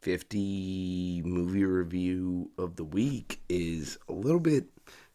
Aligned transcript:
50 0.00 1.22
movie 1.24 1.64
review 1.64 2.50
of 2.58 2.76
the 2.76 2.84
week 2.84 3.40
is 3.48 3.98
a 4.08 4.12
little 4.12 4.40
bit 4.40 4.66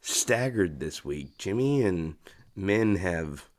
staggered 0.01 0.79
this 0.79 1.05
week. 1.05 1.37
Jimmy 1.37 1.83
and 1.83 2.15
Min 2.55 2.97
have 2.97 3.49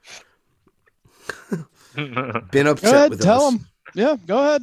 been 1.95 2.67
upset 2.67 2.93
Go 2.93 2.97
ahead, 2.99 3.11
with 3.11 3.23
tell 3.23 3.43
us. 3.47 3.53
them. 3.55 3.67
Yeah, 3.95 4.17
go 4.27 4.39
ahead. 4.39 4.63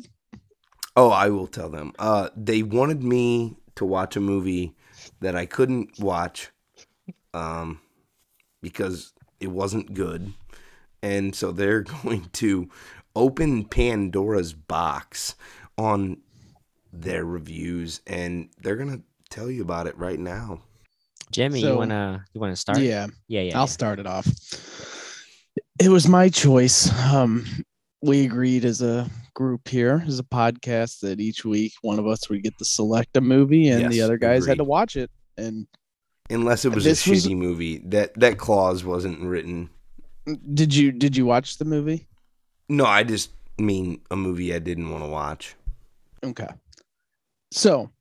Oh, 0.96 1.10
I 1.10 1.30
will 1.30 1.48
tell 1.48 1.70
them. 1.70 1.94
Uh, 1.98 2.30
they 2.36 2.64
wanted 2.64 3.02
me 3.04 3.58
to 3.76 3.86
watch 3.86 4.16
a 4.16 4.22
movie 4.22 4.76
that 5.22 5.36
I 5.36 5.46
couldn't 5.46 6.00
watch 6.00 6.50
um, 7.34 7.80
because 8.62 9.14
it 9.40 9.48
wasn't 9.48 9.94
good. 9.94 10.34
And 11.02 11.34
so 11.36 11.52
they're 11.52 11.82
going 12.04 12.30
to 12.34 12.70
open 13.16 13.66
Pandora's 13.66 14.54
box 14.54 15.36
on 15.78 16.18
their 16.94 17.26
reviews 17.26 18.02
and 18.08 18.50
they're 18.62 18.76
going 18.76 18.92
to 18.98 19.02
tell 19.30 19.50
you 19.50 19.62
about 19.62 19.88
it 19.88 19.98
right 19.98 20.20
now. 20.20 20.62
Jimmy, 21.32 21.62
So- 21.62 21.72
you 21.72 21.78
wanna 21.78 22.26
you 22.34 22.42
wanna 22.42 22.56
start? 22.58 22.80
Yeah, 22.80 23.08
yeah, 23.30 23.42
yeah. 23.42 23.58
I'll 23.58 23.68
start 23.68 24.00
it 24.00 24.06
off. 24.08 24.28
It 25.80 25.90
was 25.90 26.08
my 26.08 26.28
choice. 26.30 26.92
Um, 27.12 27.46
we 28.02 28.26
agreed 28.26 28.66
as 28.66 28.82
a 28.82 29.10
group 29.34 29.68
here, 29.68 30.04
as 30.06 30.20
a 30.20 30.24
podcast, 30.24 31.00
that 31.00 31.20
each 31.22 31.46
week 31.46 31.72
one 31.82 32.00
of 32.00 32.08
us 32.08 32.30
would 32.30 32.44
get 32.44 32.58
to 32.58 32.66
select 32.66 33.16
a 33.16 33.22
movie, 33.22 33.70
and 33.70 33.92
the 33.92 34.02
other 34.02 34.18
guys 34.18 34.46
had 34.46 34.58
to 34.58 34.64
watch 34.66 34.96
it. 34.98 35.10
And 35.38 35.68
Unless 36.30 36.66
it 36.66 36.74
was 36.76 36.84
This 36.84 37.06
a 37.08 37.10
was- 37.12 37.26
shitty 37.26 37.38
movie. 37.38 37.78
That 37.86 38.14
that 38.20 38.38
clause 38.38 38.84
wasn't 38.84 39.22
written. 39.22 39.70
did 40.54 40.76
you 40.76 40.92
did 40.92 41.16
you 41.16 41.26
watch 41.26 41.58
the 41.58 41.66
movie? 41.66 42.08
No, 42.70 42.86
I 42.86 43.04
just 43.04 43.32
mean 43.58 44.02
a 44.12 44.16
movie 44.16 44.54
I 44.54 44.60
didn't 44.60 44.90
want 44.90 45.04
to 45.04 45.10
watch. 45.10 45.56
Okay. 46.24 46.48
So 47.52 47.92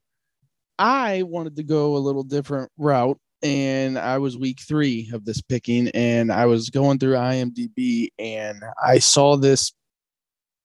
I 0.79 1.23
wanted 1.23 1.57
to 1.57 1.63
go 1.63 1.95
a 1.95 1.99
little 1.99 2.23
different 2.23 2.71
route, 2.77 3.19
and 3.43 3.99
I 3.99 4.17
was 4.17 4.37
week 4.37 4.59
three 4.61 5.09
of 5.13 5.25
this 5.25 5.41
picking, 5.41 5.89
and 5.89 6.31
I 6.31 6.45
was 6.45 6.69
going 6.69 6.99
through 6.99 7.15
IMDb, 7.15 8.09
and 8.17 8.63
I 8.83 8.99
saw 8.99 9.35
this 9.35 9.73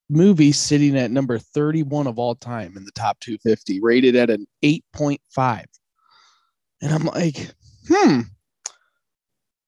movie 0.08 0.52
sitting 0.52 0.96
at 0.96 1.10
number 1.10 1.38
31 1.38 2.06
of 2.06 2.18
all 2.18 2.34
time 2.34 2.76
in 2.76 2.84
the 2.84 2.92
top 2.92 3.18
250, 3.20 3.80
rated 3.80 4.14
at 4.16 4.30
an 4.30 4.46
8.5. 4.62 5.64
And 6.82 6.92
I'm 6.92 7.04
like, 7.06 7.50
hmm, 7.88 8.20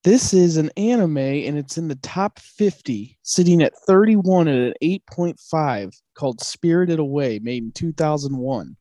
this 0.05 0.33
is 0.33 0.57
an 0.57 0.71
anime 0.77 1.17
and 1.19 1.59
it's 1.59 1.77
in 1.77 1.89
the 1.89 1.97
top 1.97 2.39
50, 2.39 3.19
sitting 3.23 3.63
at 3.63 3.77
31 3.87 4.49
at 4.49 4.55
an 4.55 4.75
8.5 4.83 5.95
called 6.15 6.41
Spirited 6.41 6.99
Away, 6.99 7.41
made 7.41 7.65
in 7.65 7.73
2001. 7.73 8.77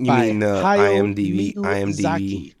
You 0.00 0.06
by 0.06 0.26
mean 0.26 0.38
the 0.40 0.46
Hayao 0.62 1.14
IMDb 1.14 1.54
IMDb 1.54 2.54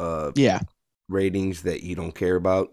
uh 0.00 0.32
Yeah. 0.34 0.60
ratings 1.08 1.62
that 1.62 1.82
you 1.82 1.94
don't 1.94 2.14
care 2.14 2.36
about? 2.36 2.70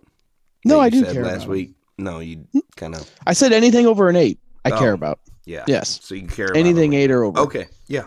No, 0.65 0.79
I 0.79 0.89
do 0.89 1.03
said 1.03 1.13
care 1.13 1.23
last 1.23 1.35
about 1.35 1.43
'em. 1.45 1.49
week. 1.51 1.75
No, 1.97 2.19
you 2.19 2.45
kind 2.75 2.95
of 2.95 3.09
I 3.25 3.33
said 3.33 3.53
anything 3.53 3.85
over 3.85 4.09
an 4.09 4.15
eight, 4.15 4.39
I 4.65 4.71
care 4.71 4.91
Oh. 4.91 4.95
about. 4.95 5.19
yeah. 5.45 5.63
Yes. 5.67 5.99
So 6.03 6.15
you 6.15 6.27
care 6.27 6.47
about 6.47 6.57
Anything 6.57 6.93
eight 6.93 7.11
or 7.11 7.23
over. 7.23 7.39
Okay, 7.41 7.67
yeah. 7.87 8.05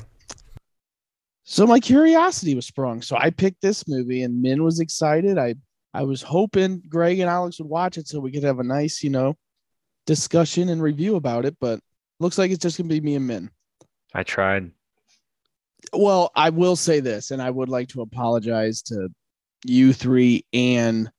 So 1.44 1.66
my 1.66 1.80
curiosity 1.80 2.54
was 2.54 2.66
sprung. 2.66 3.00
So 3.00 3.16
I 3.16 3.30
picked 3.30 3.62
this 3.62 3.88
movie 3.88 4.22
and 4.22 4.42
Min 4.42 4.62
was 4.64 4.80
excited. 4.80 5.38
I 5.38 5.54
I 5.94 6.02
was 6.02 6.20
hoping 6.20 6.82
Greg 6.88 7.18
and 7.20 7.30
Alex 7.30 7.58
would 7.58 7.68
watch 7.68 7.96
it 7.96 8.06
so 8.06 8.20
we 8.20 8.30
could 8.30 8.42
have 8.42 8.58
a 8.58 8.64
nice, 8.64 9.02
you 9.02 9.08
know, 9.10 9.36
discussion 10.06 10.68
and 10.68 10.82
review 10.82 11.16
about 11.16 11.46
it, 11.46 11.56
but 11.60 11.80
looks 12.20 12.36
like 12.36 12.50
it's 12.50 12.62
just 12.62 12.76
gonna 12.76 12.88
be 12.88 13.00
me 13.00 13.14
and 13.14 13.26
Min. 13.26 13.50
I 14.14 14.22
tried. 14.24 14.70
Well, 15.92 16.30
I 16.34 16.50
will 16.50 16.76
say 16.76 17.00
this, 17.00 17.30
and 17.30 17.40
I 17.40 17.50
would 17.50 17.68
like 17.68 17.88
to 17.88 18.02
apologize 18.02 18.82
to 18.82 19.08
you 19.64 19.92
three 19.92 20.44
and 20.52 21.10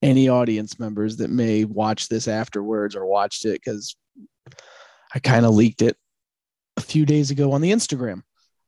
any 0.00 0.28
audience 0.28 0.78
members 0.78 1.16
that 1.18 1.30
may 1.30 1.64
watch 1.64 2.08
this 2.08 2.28
afterwards 2.28 2.96
or 2.96 3.06
watched 3.06 3.44
it 3.44 3.60
because 3.64 3.96
I 5.14 5.18
kind 5.20 5.46
of 5.46 5.54
leaked 5.54 5.82
it 5.82 5.96
a 6.76 6.80
few 6.80 7.06
days 7.06 7.30
ago 7.30 7.52
on 7.52 7.60
the 7.60 7.72
Instagram. 7.72 8.22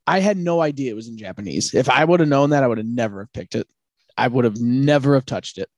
I 0.06 0.20
had 0.20 0.36
no 0.36 0.60
idea 0.60 0.90
it 0.90 0.96
was 0.96 1.08
in 1.08 1.16
Japanese. 1.16 1.74
If 1.74 1.88
I 1.88 2.04
would 2.04 2.20
have 2.20 2.28
known 2.28 2.50
that, 2.50 2.62
I 2.62 2.68
would 2.68 2.78
have 2.78 2.86
never 2.86 3.20
have 3.20 3.32
picked 3.32 3.54
it. 3.54 3.66
I 4.16 4.28
would 4.28 4.44
have 4.44 4.60
never 4.60 5.14
have 5.14 5.26
touched 5.26 5.58
it. 5.58 5.68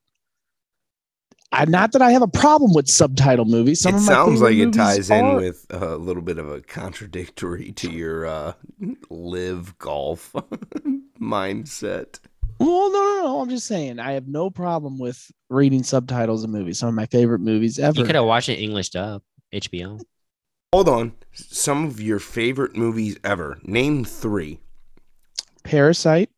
I 1.53 1.65
not 1.65 1.93
that 1.93 2.03
I 2.03 2.11
have 2.11 2.23
a 2.23 2.29
problem 2.29 2.75
with 2.75 2.89
subtitle 2.89 3.45
movies. 3.45 3.81
Some 3.81 3.95
it 3.95 3.99
of 3.99 4.03
my 4.05 4.13
sounds 4.13 4.41
like 4.41 4.57
it 4.57 4.67
movies 4.67 4.77
ties 4.77 5.11
in 5.11 5.37
with 5.37 5.67
a 5.71 5.97
little 5.97 6.23
bit 6.23 6.39
of 6.39 6.49
a 6.51 6.61
contradictory 6.61 7.73
to 7.73 7.91
your 7.91 8.27
uh 8.27 8.53
LIV 9.11 9.79
golf 9.79 10.33
mindset. 11.21 12.19
Well, 12.59 12.91
no, 12.91 12.99
no, 13.01 13.23
no. 13.23 13.41
I'm 13.41 13.51
just 13.51 13.67
saying 13.67 13.99
I 13.99 14.13
have 14.13 14.27
no 14.27 14.51
problem 14.51 14.99
with 14.99 15.31
reading 15.51 15.83
subtitles 15.83 16.43
of 16.43 16.51
movies. 16.51 16.79
Some 16.79 16.89
of 16.89 16.95
my 16.95 17.07
favorite 17.07 17.41
movies 17.41 17.79
ever. 17.79 17.99
You 17.99 18.07
could 18.07 18.15
have 18.15 18.25
watched 18.25 18.49
it 18.49 18.59
English 18.59 18.91
dub, 18.91 19.23
HBO. 19.53 20.01
Hold 20.73 20.89
on. 20.89 21.13
Some 21.33 21.85
of 21.87 22.01
your 22.01 22.19
favorite 22.19 22.77
movies 22.77 23.19
ever. 23.23 23.59
Name 23.63 24.05
3. 24.05 24.59
Parasite, 25.65 26.31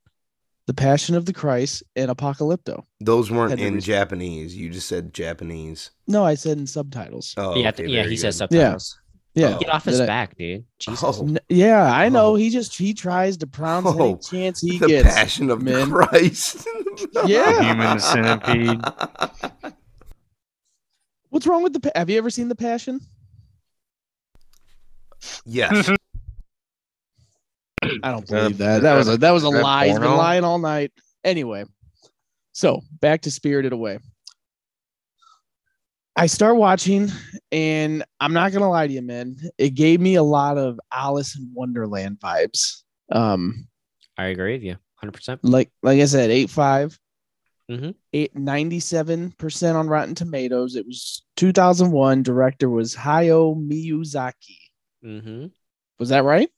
The 0.69 0.75
Passion 0.75 1.15
of 1.15 1.25
the 1.25 1.33
Christ, 1.33 1.83
and 1.97 2.11
Apocalypto. 2.11 2.85
Those 3.01 3.31
weren't 3.31 3.59
in 3.59 3.77
re- 3.77 3.81
Japanese. 3.81 4.55
You 4.55 4.69
just 4.69 4.87
said 4.87 5.15
Japanese. 5.15 5.93
No, 6.07 6.27
I 6.27 6.35
said 6.35 6.59
in 6.59 6.67
subtitles. 6.67 7.33
Oh, 7.39 7.57
yeah, 7.57 7.71
okay, 7.71 7.87
yeah. 7.87 8.03
very 8.03 8.11
He 8.11 8.17
says 8.19 8.35
good. 8.35 8.51
subtitles. 8.51 9.01
Yeah. 9.35 9.55
Oh. 9.57 9.59
Get 9.61 9.71
off 9.71 9.87
his 9.87 9.99
I- 9.99 10.05
back, 10.05 10.37
dude. 10.37 10.67
Jesus. 10.79 11.03
Oh, 11.03 11.37
yeah, 11.49 11.91
I 11.91 12.05
oh. 12.05 12.09
know. 12.11 12.27
Oh. 12.27 12.35
He 12.35 12.51
just 12.51 12.77
he 12.77 12.93
tries 12.93 13.39
to 13.39 13.47
pronounce 13.47 13.87
Oh. 13.87 14.03
any 14.11 14.19
chance 14.19 14.61
he 14.61 14.79
the 14.79 14.89
gets. 14.89 15.09
The 15.09 15.15
passion 15.15 15.49
of 15.51 15.65
the 15.65 15.73
man. 15.73 15.91
Christ. 15.91 16.69
Yeah. 17.27 17.63
Human 17.63 17.99
centipede. 18.01 18.83
What's 21.31 21.47
wrong 21.47 21.63
with 21.63 21.73
the? 21.81 21.93
Have 21.95 22.11
you 22.11 22.19
ever 22.19 22.29
seen 22.29 22.49
The 22.49 22.57
Passion? 22.57 23.01
yes. 25.47 25.91
I 28.03 28.13
don't 28.13 28.27
believe 28.27 28.59
that. 28.59 28.83
That 28.83 28.95
was 28.97 29.09
a 29.09 29.17
that 29.19 29.31
was 29.31 29.43
a 29.45 29.49
lie. 29.49 29.89
He's 29.89 29.99
been 29.99 30.17
lying 30.17 30.45
all 30.45 30.59
night. 30.59 30.93
Anyway, 31.25 31.65
so 32.53 32.81
back 33.01 33.23
to 33.23 33.31
Spirited 33.31 33.73
Away. 33.73 33.99
I 36.17 36.27
start 36.27 36.57
watching, 36.57 37.09
and 37.53 38.05
I'm 38.19 38.33
not 38.33 38.53
gonna 38.53 38.69
lie 38.69 38.87
to 38.89 38.93
you, 38.93 39.03
man. 39.03 39.37
It 39.57 39.71
gave 39.71 40.01
me 40.01 40.17
a 40.17 40.23
lot 40.23 40.59
of 40.59 40.81
Alice 40.93 41.37
in 41.39 41.51
Wonderland 41.55 42.19
vibes. 42.19 42.83
Um, 43.13 43.69
I 44.17 44.27
agree 44.27 44.55
with 44.55 44.63
you, 44.65 44.77
hundred 44.97 45.13
percent. 45.13 45.45
like 45.45 45.71
like 45.83 46.01
I 46.01 46.07
said, 46.07 46.31
eight 46.31 46.51
five, 46.51 46.99
Mhm. 47.71 47.95
eight 48.13 48.35
ninety 48.35 48.81
seven 48.81 49.31
percent 49.39 49.77
on 49.77 49.87
Rotten 49.89 50.17
Tomatoes. 50.17 50.75
It 50.75 50.87
was 50.87 51.23
2001. 51.37 52.25
Director 52.25 52.69
was 52.69 52.97
Hayao 52.97 53.55
Miyazaki. 53.57 54.57
Mm-hmm. 55.05 55.47
Was 56.01 56.09
that 56.09 56.25
right? 56.25 56.51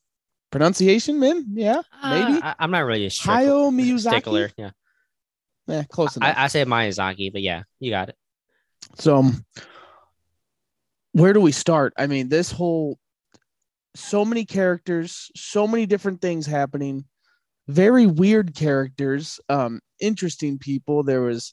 Pronunciation, 0.50 1.20
man? 1.20 1.46
Yeah, 1.52 1.82
maybe. 2.08 2.40
I, 2.42 2.54
am 2.58 2.70
not 2.72 2.84
really 2.84 3.06
a 3.06 3.10
strict, 3.10 3.40
Hayao 3.40 3.70
Miyazaki. 3.72 4.00
stickler. 4.00 4.50
Yeah, 4.58 4.70
Yeah, 5.68 5.84
close 5.88 6.16
enough. 6.16 6.36
I, 6.36 6.44
I 6.44 6.46
say 6.48 6.64
Miyazaki, 6.64 7.32
but 7.32 7.42
yeah, 7.42 7.62
you 7.78 7.90
got 7.90 8.08
it. 8.08 8.16
So, 8.96 9.16
um, 9.18 9.44
where 11.12 11.32
do 11.32 11.40
we 11.40 11.52
start? 11.52 11.92
I 11.96 12.06
mean, 12.08 12.28
this 12.28 12.50
whole 12.50 12.98
so 13.94 14.24
many 14.24 14.44
characters, 14.44 15.30
so 15.36 15.66
many 15.66 15.86
different 15.86 16.20
things 16.20 16.46
happening, 16.46 17.04
very 17.68 18.06
weird 18.06 18.54
characters, 18.54 19.40
um, 19.48 19.80
interesting 20.00 20.58
people. 20.58 21.02
There 21.02 21.22
was, 21.22 21.52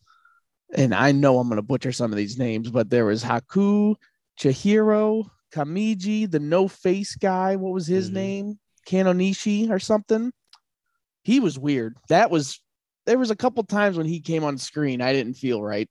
and 0.73 0.93
I 0.93 1.11
know 1.11 1.39
I'm 1.39 1.47
going 1.49 1.57
to 1.57 1.61
butcher 1.63 1.91
some 1.91 2.11
of 2.11 2.17
these 2.17 2.37
names, 2.37 2.69
but 2.71 2.89
there 2.89 3.05
was 3.05 3.23
Haku, 3.23 3.95
Chihiro, 4.39 5.25
Kamiji, 5.53 6.29
the 6.29 6.39
no 6.39 6.67
face 6.67 7.15
guy. 7.15 7.55
What 7.55 7.73
was 7.73 7.87
his 7.87 8.09
Mhm. 8.09 8.13
name? 8.13 8.59
Kanonishi 8.87 9.69
or 9.69 9.79
something. 9.79 10.31
He 11.23 11.39
was 11.39 11.59
weird. 11.59 11.97
That 12.09 12.31
was, 12.31 12.61
there 13.05 13.17
was 13.19 13.31
a 13.31 13.35
couple 13.35 13.63
times 13.65 13.97
when 13.97 14.05
he 14.07 14.19
came 14.21 14.43
on 14.43 14.57
screen, 14.57 15.01
I 15.01 15.11
didn't 15.13 15.33
feel 15.35 15.61
right. 15.61 15.89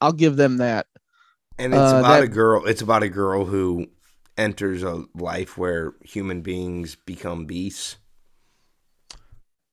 I'll 0.00 0.12
give 0.12 0.36
them 0.36 0.56
that. 0.56 0.86
And 1.58 1.72
it's 1.72 1.92
Uh, 1.92 1.98
about 1.98 2.20
that- 2.20 2.24
a 2.24 2.28
girl. 2.28 2.66
It's 2.66 2.82
about 2.82 3.02
a 3.04 3.08
girl 3.08 3.44
who 3.44 3.86
enters 4.36 4.82
a 4.82 5.04
life 5.14 5.56
where 5.56 5.92
human 6.02 6.40
beings 6.42 6.96
become 7.06 7.46
beasts. 7.46 7.96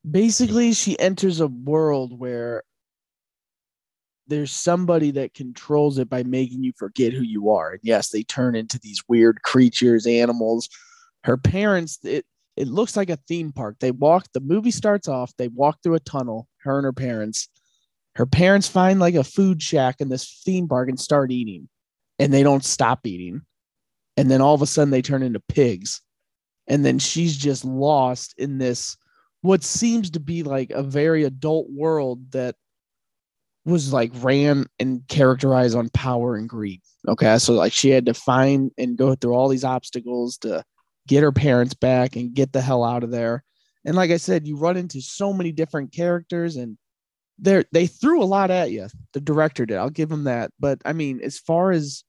basically 0.09 0.71
she 0.71 0.97
enters 0.97 1.41
a 1.41 1.47
world 1.47 2.17
where 2.17 2.63
there's 4.27 4.51
somebody 4.51 5.11
that 5.11 5.33
controls 5.33 5.97
it 5.97 6.09
by 6.09 6.23
making 6.23 6.63
you 6.63 6.71
forget 6.77 7.11
who 7.11 7.21
you 7.21 7.49
are 7.49 7.71
and 7.71 7.81
yes 7.83 8.09
they 8.09 8.23
turn 8.23 8.55
into 8.55 8.79
these 8.79 9.03
weird 9.09 9.41
creatures 9.41 10.07
animals 10.07 10.69
her 11.25 11.35
parents 11.35 11.99
it 12.03 12.25
it 12.59 12.67
looks 12.67 12.95
like 12.95 13.09
a 13.09 13.17
theme 13.27 13.51
park 13.51 13.77
they 13.79 13.91
walk 13.91 14.27
the 14.33 14.39
movie 14.39 14.71
starts 14.71 15.07
off 15.07 15.33
they 15.37 15.47
walk 15.47 15.77
through 15.81 15.95
a 15.95 15.99
tunnel 15.99 16.47
her 16.61 16.77
and 16.77 16.85
her 16.85 16.93
parents 16.93 17.49
her 18.15 18.25
parents 18.25 18.67
find 18.67 18.99
like 18.99 19.15
a 19.15 19.23
food 19.23 19.61
shack 19.61 19.95
in 19.99 20.09
this 20.09 20.41
theme 20.45 20.67
park 20.67 20.89
and 20.89 20.99
start 20.99 21.31
eating 21.31 21.67
and 22.19 22.33
they 22.33 22.43
don't 22.43 22.65
stop 22.65 23.07
eating 23.07 23.41
and 24.17 24.29
then 24.29 24.41
all 24.41 24.53
of 24.53 24.61
a 24.61 24.67
sudden 24.67 24.91
they 24.91 25.01
turn 25.01 25.23
into 25.23 25.41
pigs 25.47 26.01
and 26.67 26.85
then 26.85 26.99
she's 26.99 27.35
just 27.35 27.65
lost 27.65 28.35
in 28.37 28.57
this 28.57 28.95
what 29.41 29.63
seems 29.63 30.11
to 30.11 30.19
be 30.19 30.43
like 30.43 30.69
a 30.71 30.83
very 30.83 31.23
adult 31.23 31.67
world 31.69 32.31
that 32.31 32.55
was 33.65 33.93
like 33.93 34.11
ran 34.15 34.65
and 34.79 35.07
characterized 35.07 35.75
on 35.75 35.89
power 35.89 36.35
and 36.35 36.49
greed. 36.49 36.81
Okay. 37.07 37.37
So 37.37 37.53
like 37.53 37.73
she 37.73 37.89
had 37.89 38.05
to 38.07 38.13
find 38.13 38.71
and 38.77 38.97
go 38.97 39.15
through 39.15 39.33
all 39.33 39.47
these 39.47 39.63
obstacles 39.63 40.37
to 40.39 40.63
get 41.09 41.23
her 41.23 41.31
parents 41.31 41.73
back 41.73 42.15
and 42.15 42.35
get 42.35 42.53
the 42.53 42.61
hell 42.61 42.83
out 42.83 43.03
of 43.03 43.09
there. 43.09 43.43
And 43.83 43.95
like 43.95 44.11
I 44.11 44.17
said, 44.17 44.47
you 44.47 44.55
run 44.55 44.77
into 44.77 45.01
so 45.01 45.33
many 45.33 45.51
different 45.51 45.91
characters 45.91 46.55
and 46.55 46.77
they 47.39 47.63
they 47.71 47.87
threw 47.87 48.21
a 48.21 48.25
lot 48.25 48.51
at 48.51 48.71
you. 48.71 48.87
The 49.13 49.19
director 49.19 49.65
did. 49.65 49.77
I'll 49.77 49.89
give 49.89 50.11
him 50.11 50.25
that. 50.25 50.51
But 50.59 50.81
I 50.85 50.93
mean, 50.93 51.19
as 51.21 51.39
far 51.39 51.71
as 51.71 52.03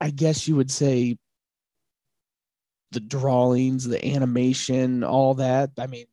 I 0.00 0.10
guess 0.10 0.46
you 0.46 0.56
would 0.56 0.70
say 0.70 1.16
the 2.90 3.00
drawings, 3.00 3.88
the 3.88 4.04
animation, 4.06 5.02
all 5.04 5.34
that, 5.34 5.70
I 5.78 5.86
mean, 5.86 6.04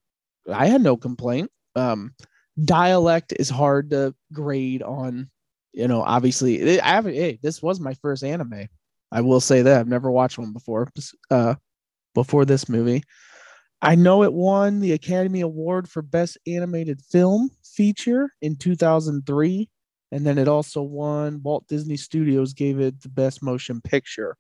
I 0.50 0.68
had 0.68 0.82
no 0.82 0.96
complaint. 0.96 1.52
Um 1.76 2.14
dialect 2.64 3.34
is 3.38 3.50
hard 3.50 3.90
to 3.90 4.16
grade 4.32 4.84
on, 4.84 5.30
you 5.74 5.88
know, 5.90 6.02
obviously. 6.02 6.80
I 6.80 6.88
haven't 6.88 7.16
hey, 7.16 7.40
this 7.44 7.62
was 7.62 7.82
my 7.82 7.96
first 7.96 8.24
anime. 8.24 8.70
I 9.12 9.20
will 9.20 9.42
say 9.42 9.64
that. 9.64 9.80
I've 9.82 9.88
never 9.88 10.10
watched 10.10 10.38
one 10.38 10.54
before. 10.54 10.88
Uh 11.30 11.56
before 12.14 12.46
this 12.46 12.70
movie. 12.70 13.04
I 13.82 13.96
know 13.96 14.24
it 14.24 14.34
won 14.34 14.80
the 14.80 14.92
Academy 14.92 15.42
Award 15.42 15.90
for 15.90 16.02
Best 16.02 16.38
Animated 16.46 17.02
Film 17.02 17.50
Feature 17.64 18.34
in 18.42 18.58
2003. 18.58 19.70
And 20.12 20.26
then 20.26 20.38
it 20.38 20.48
also 20.48 20.82
won, 20.82 21.42
Walt 21.44 21.68
Disney 21.68 21.96
Studios 21.96 22.54
gave 22.54 22.80
it 22.80 23.02
the 23.02 23.10
Best 23.10 23.44
Motion 23.44 23.80
Picture. 23.80 24.36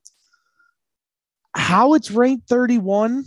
How 1.55 1.93
it's 1.93 2.11
ranked 2.11 2.49
31 2.49 3.25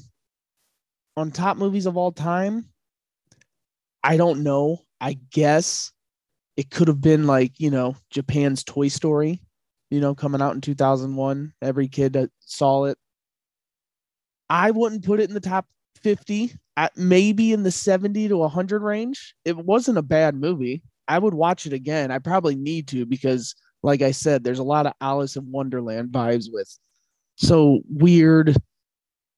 on 1.17 1.31
top 1.31 1.57
movies 1.57 1.87
of 1.87 1.97
all 1.97 2.13
time, 2.13 2.67
I 4.03 4.17
don't 4.17 4.43
know. 4.43 4.81
I 5.01 5.19
guess 5.31 5.93
it 6.57 6.71
could 6.71 6.89
have 6.89 7.01
been 7.01 7.27
like, 7.27 7.59
you 7.59 7.71
know, 7.71 7.97
Japan's 8.11 8.65
Toy 8.65 8.89
Story, 8.89 9.41
you 9.91 10.01
know, 10.01 10.15
coming 10.15 10.43
out 10.43 10.55
in 10.55 10.61
2001. 10.61 11.53
Every 11.63 11.89
kid 11.89 12.15
that 12.15 12.31
saw 12.41 12.85
it. 12.85 12.99
I 14.53 14.71
wouldn't 14.71 15.07
put 15.07 15.19
it 15.19 15.31
in 15.31 15.35
the 15.35 15.41
top 15.41 15.67
50, 16.03 16.53
at 16.77 16.95
maybe 16.97 17.53
in 17.53 17.63
the 17.63 17.71
70 17.71 18.29
to 18.29 18.37
100 18.37 18.83
range. 18.83 19.35
It 19.47 19.57
wasn't 19.57 19.97
a 19.97 20.03
bad 20.03 20.35
movie. 20.35 20.83
I 21.09 21.19
would 21.19 21.33
watch 21.33 21.67
it 21.67 21.73
again. 21.73 22.11
I 22.11 22.19
probably 22.19 22.55
need 22.55 22.87
to 22.89 23.07
because, 23.07 23.55
like 23.83 24.03
I 24.03 24.11
said, 24.11 24.45
there's 24.45 24.59
a 24.59 24.65
lot 24.65 24.87
of 24.87 24.93
Alice 25.01 25.37
in 25.37 25.51
Wonderland 25.51 26.11
vibes 26.11 26.47
with 26.53 26.69
so 27.37 27.81
weird, 27.89 28.55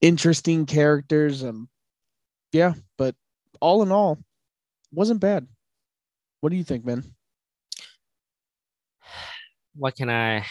interesting 0.01 0.65
characters. 0.65 1.43
And 1.43 1.69
yeah, 2.51 2.73
but 2.97 3.15
all 3.61 3.83
in 3.83 3.91
all, 3.91 4.19
wasn't 4.91 5.21
bad. 5.21 5.47
What 6.41 6.49
do 6.49 6.57
you 6.57 6.63
think, 6.63 6.85
man? 6.85 7.03
What 9.75 9.95
can 9.95 10.09
I? 10.09 10.37
A 10.37 10.43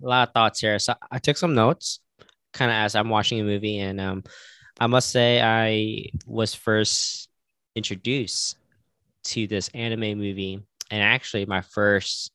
lot 0.00 0.28
of 0.28 0.34
thoughts 0.34 0.60
here. 0.60 0.78
So 0.78 0.94
I 1.10 1.18
took 1.18 1.36
some 1.36 1.54
notes, 1.54 2.00
kind 2.58 2.70
of 2.70 2.76
as 2.76 2.94
I'm 2.94 3.08
watching 3.08 3.40
a 3.40 3.44
movie, 3.44 3.78
and 3.78 4.00
um, 4.00 4.24
I 4.80 4.86
must 4.86 5.10
say 5.10 5.40
I 5.40 6.10
was 6.26 6.54
first 6.54 7.28
introduced 7.74 8.56
to 9.24 9.46
this 9.46 9.68
anime 9.74 10.18
movie, 10.18 10.60
and 10.90 11.02
actually 11.02 11.46
my 11.46 11.62
first, 11.62 12.32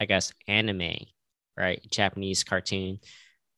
I 0.00 0.04
guess, 0.04 0.32
anime, 0.48 0.96
right? 1.56 1.80
Japanese 1.90 2.44
cartoon. 2.44 2.98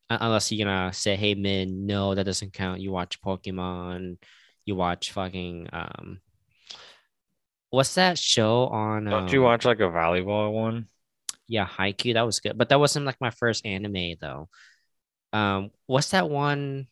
Unless 0.09 0.51
you're 0.51 0.65
gonna 0.65 0.93
say, 0.93 1.15
"Hey, 1.15 1.35
Min, 1.35 1.85
no, 1.85 2.15
that 2.15 2.25
doesn't 2.25 2.53
count." 2.53 2.79
You 2.79 2.91
watch 2.91 3.21
Pokemon, 3.21 4.17
you 4.65 4.75
watch 4.75 5.11
fucking 5.11 5.67
um, 5.73 6.19
what's 7.69 7.95
that 7.95 8.17
show 8.17 8.67
on? 8.67 9.05
Don't 9.05 9.23
um, 9.23 9.33
you 9.33 9.41
watch 9.41 9.65
like 9.65 9.79
a 9.79 9.83
volleyball 9.83 10.53
one? 10.53 10.87
Yeah, 11.47 11.67
Haikyuu. 11.67 12.13
That 12.13 12.25
was 12.25 12.39
good, 12.39 12.57
but 12.57 12.69
that 12.69 12.79
wasn't 12.79 13.05
like 13.05 13.19
my 13.21 13.31
first 13.31 13.65
anime 13.65 14.15
though. 14.19 14.49
Um, 15.33 15.71
what's 15.85 16.11
that 16.11 16.29
one? 16.29 16.87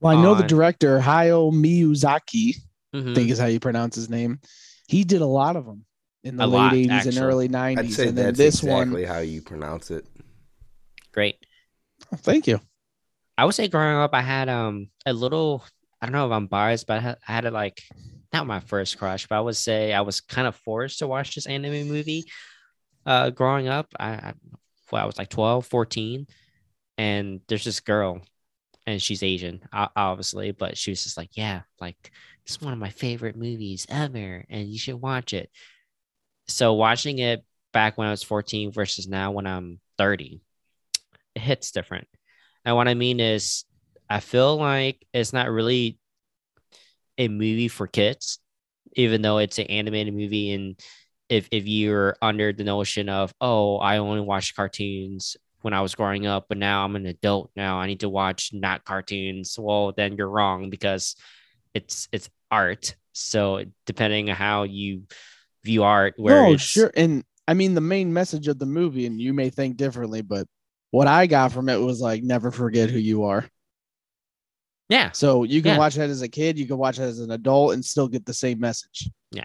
Well, 0.00 0.16
I 0.16 0.20
know 0.22 0.34
the 0.34 0.42
director, 0.42 0.98
Hayao 0.98 1.52
Miyazaki, 1.52 2.56
I 2.92 2.96
Mhm. 2.98 3.14
think 3.14 3.30
is 3.30 3.38
how 3.38 3.46
you 3.46 3.60
pronounce 3.60 3.94
his 3.94 4.10
name. 4.10 4.40
He 4.88 5.04
did 5.04 5.22
a 5.22 5.26
lot 5.26 5.56
of 5.56 5.64
them 5.64 5.84
in 6.24 6.36
the 6.36 6.44
A 6.44 6.46
late 6.46 6.56
lot, 6.58 6.74
80s 6.74 7.06
and 7.06 7.16
actually. 7.16 7.20
early 7.20 7.44
I'd 7.46 7.50
90s. 7.52 7.96
say 7.96 8.08
and 8.08 8.18
then 8.18 8.26
that's 8.26 8.38
this 8.38 8.62
exactly 8.62 9.04
how 9.04 9.18
you 9.18 9.40
pronounce 9.42 9.90
it. 9.90 10.04
Great. 11.12 11.36
one, 12.08 12.18
thank 12.18 12.46
you. 12.46 12.60
I 13.38 13.44
would 13.44 13.54
say 13.54 13.68
growing 13.68 13.96
up, 13.96 14.10
I 14.12 14.22
had 14.22 14.48
um 14.48 14.88
a 15.06 15.12
little. 15.12 15.64
I 16.00 16.06
don't 16.06 16.12
know 16.12 16.26
if 16.26 16.32
I'm 16.32 16.48
biased, 16.48 16.86
but 16.88 16.98
I 16.98 17.00
had, 17.00 17.18
I 17.28 17.32
had 17.32 17.44
it 17.44 17.52
like 17.52 17.80
not 18.32 18.46
my 18.46 18.58
first 18.60 18.98
crush, 18.98 19.26
but 19.28 19.36
I 19.36 19.40
would 19.40 19.56
say 19.56 19.92
I 19.92 20.00
was 20.00 20.20
kind 20.20 20.48
of 20.48 20.56
forced 20.56 20.98
to 20.98 21.06
watch 21.06 21.34
this 21.34 21.46
anime 21.46 21.86
movie. 21.86 22.24
Uh, 23.06 23.30
growing 23.30 23.68
up, 23.68 23.86
I, 24.00 24.10
I 24.10 24.32
well, 24.90 25.02
I 25.02 25.06
was 25.06 25.16
like 25.18 25.28
12, 25.30 25.64
14, 25.66 26.26
and 27.02 27.40
there's 27.48 27.64
this 27.64 27.80
girl, 27.80 28.22
and 28.86 29.02
she's 29.02 29.24
Asian, 29.24 29.60
obviously, 29.72 30.52
but 30.52 30.78
she 30.78 30.92
was 30.92 31.02
just 31.02 31.16
like, 31.16 31.30
yeah, 31.32 31.62
like 31.80 32.12
it's 32.46 32.60
one 32.60 32.72
of 32.72 32.78
my 32.78 32.90
favorite 32.90 33.34
movies 33.34 33.86
ever, 33.88 34.44
and 34.48 34.68
you 34.68 34.78
should 34.78 35.02
watch 35.02 35.32
it. 35.32 35.50
So 36.46 36.74
watching 36.74 37.18
it 37.18 37.44
back 37.72 37.98
when 37.98 38.06
I 38.06 38.12
was 38.12 38.22
14 38.22 38.70
versus 38.70 39.08
now 39.08 39.32
when 39.32 39.48
I'm 39.48 39.80
30, 39.98 40.42
it 41.34 41.42
hits 41.42 41.72
different. 41.72 42.06
And 42.64 42.76
what 42.76 42.86
I 42.86 42.94
mean 42.94 43.18
is, 43.18 43.64
I 44.08 44.20
feel 44.20 44.56
like 44.56 45.04
it's 45.12 45.32
not 45.32 45.50
really 45.50 45.98
a 47.18 47.26
movie 47.26 47.66
for 47.66 47.88
kids, 47.88 48.38
even 48.92 49.22
though 49.22 49.38
it's 49.38 49.58
an 49.58 49.66
animated 49.66 50.14
movie. 50.14 50.52
And 50.52 50.78
if 51.28 51.48
if 51.50 51.66
you're 51.66 52.14
under 52.22 52.52
the 52.52 52.62
notion 52.62 53.08
of, 53.08 53.34
oh, 53.40 53.78
I 53.78 53.98
only 53.98 54.20
watch 54.20 54.54
cartoons 54.54 55.36
when 55.62 55.74
I 55.74 55.80
was 55.80 55.94
growing 55.94 56.26
up, 56.26 56.46
but 56.48 56.58
now 56.58 56.84
I'm 56.84 56.96
an 56.96 57.06
adult 57.06 57.50
now, 57.56 57.78
I 57.80 57.86
need 57.86 58.00
to 58.00 58.08
watch 58.08 58.50
not 58.52 58.84
cartoons. 58.84 59.56
Well, 59.58 59.92
then 59.96 60.16
you're 60.16 60.28
wrong 60.28 60.70
because 60.70 61.16
it's 61.74 62.08
it's 62.12 62.28
art. 62.50 62.94
So 63.12 63.64
depending 63.86 64.30
on 64.30 64.36
how 64.36 64.62
you 64.64 65.02
view 65.64 65.82
art, 65.84 66.14
where 66.16 66.42
no, 66.50 66.56
sure. 66.56 66.90
And 66.96 67.24
I 67.48 67.54
mean, 67.54 67.74
the 67.74 67.80
main 67.80 68.12
message 68.12 68.48
of 68.48 68.58
the 68.58 68.66
movie, 68.66 69.06
and 69.06 69.20
you 69.20 69.32
may 69.32 69.50
think 69.50 69.76
differently, 69.76 70.22
but 70.22 70.46
what 70.90 71.06
I 71.06 71.26
got 71.26 71.52
from 71.52 71.68
it 71.68 71.80
was 71.80 72.00
like, 72.00 72.22
never 72.22 72.50
forget 72.50 72.90
who 72.90 72.98
you 72.98 73.24
are. 73.24 73.48
yeah, 74.88 75.10
So 75.12 75.44
you 75.44 75.62
can 75.62 75.72
Yeah. 75.72 75.78
watch 75.78 75.94
that 75.94 76.10
as 76.10 76.22
a 76.22 76.28
kid, 76.28 76.58
you 76.58 76.66
can 76.66 76.76
watch 76.76 76.98
it 76.98 77.02
as 77.04 77.18
an 77.18 77.30
adult, 77.30 77.72
and 77.74 77.84
still 77.84 78.08
get 78.08 78.26
the 78.26 78.34
same 78.34 78.60
message. 78.60 79.08
Yeah. 79.30 79.44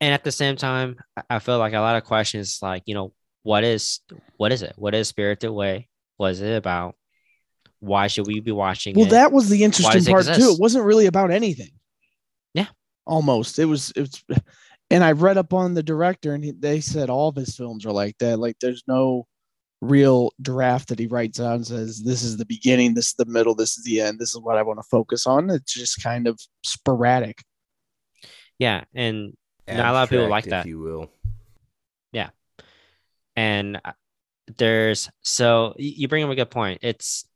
And 0.00 0.12
at 0.14 0.24
the 0.24 0.30
same 0.32 0.56
time 0.56 0.96
I- 1.16 1.22
i 1.30 1.38
feel 1.38 1.58
like 1.58 1.72
a 1.72 1.80
lot 1.80 1.96
of 1.96 2.04
questions 2.04 2.58
like 2.62 2.82
you 2.86 2.94
know 2.94 3.12
what 3.46 3.62
is 3.62 4.00
what 4.38 4.50
is 4.50 4.62
it 4.62 4.72
what 4.76 4.92
is 4.92 5.06
spirited 5.06 5.50
way 5.50 5.88
what 6.16 6.32
is 6.32 6.40
it 6.40 6.56
about 6.56 6.96
why 7.78 8.08
should 8.08 8.26
we 8.26 8.40
be 8.40 8.50
watching 8.50 8.96
Well, 8.96 9.06
it 9.06 9.10
that 9.10 9.30
was 9.30 9.48
the 9.48 9.62
interesting 9.62 9.92
does 9.92 10.08
it 10.08 10.10
part 10.10 10.26
too. 10.26 10.50
It 10.54 10.60
wasn't 10.60 10.84
really 10.84 11.06
about 11.06 11.30
anything. 11.30 11.70
Yeah. 12.54 12.66
almost. 13.06 13.58
It 13.58 13.66
was. 13.66 13.92
It's. 13.94 14.24
And 14.90 15.04
I 15.04 15.12
read 15.12 15.36
up 15.36 15.52
on 15.52 15.74
the 15.74 15.82
director, 15.82 16.32
and 16.32 16.42
he, 16.44 16.52
they 16.52 16.80
said 16.80 17.10
all 17.10 17.28
of 17.28 17.36
his 17.36 17.56
films 17.56 17.84
are 17.84 17.92
like 17.92 18.16
that. 18.18 18.38
Like, 18.38 18.56
there's 18.60 18.84
no 18.86 19.26
real 19.80 20.30
draft 20.40 20.88
that 20.88 20.98
he 20.98 21.06
writes 21.06 21.38
out 21.38 21.56
and 21.56 21.66
says, 21.66 22.02
"This 22.02 22.22
is 22.22 22.36
the 22.36 22.46
beginning, 22.46 22.94
this 22.94 23.08
is 23.08 23.14
the 23.14 23.26
middle, 23.26 23.54
this 23.54 23.76
is 23.78 23.84
the 23.84 24.00
end. 24.00 24.18
This 24.18 24.30
is 24.30 24.40
what 24.40 24.56
I 24.56 24.62
want 24.62 24.78
to 24.78 24.88
focus 24.90 25.26
on." 25.26 25.50
It's 25.50 25.74
just 25.74 26.02
kind 26.02 26.26
of 26.26 26.40
sporadic. 26.64 27.42
yeah 28.58 28.84
and 28.94 29.34
Not 29.68 29.90
a 29.90 29.92
lot 29.92 30.02
of 30.04 30.10
people 30.10 30.28
like 30.28 30.44
that. 30.46 30.60
if 30.60 30.66
you 30.66 30.78
will. 30.78 31.10
And 33.36 33.80
uh, 33.84 33.92
there's 34.58 35.10
so 35.22 35.74
you 35.78 36.08
bring 36.08 36.24
up 36.24 36.30
a 36.30 36.34
good 36.34 36.50
point. 36.50 36.80
It's 36.82 37.26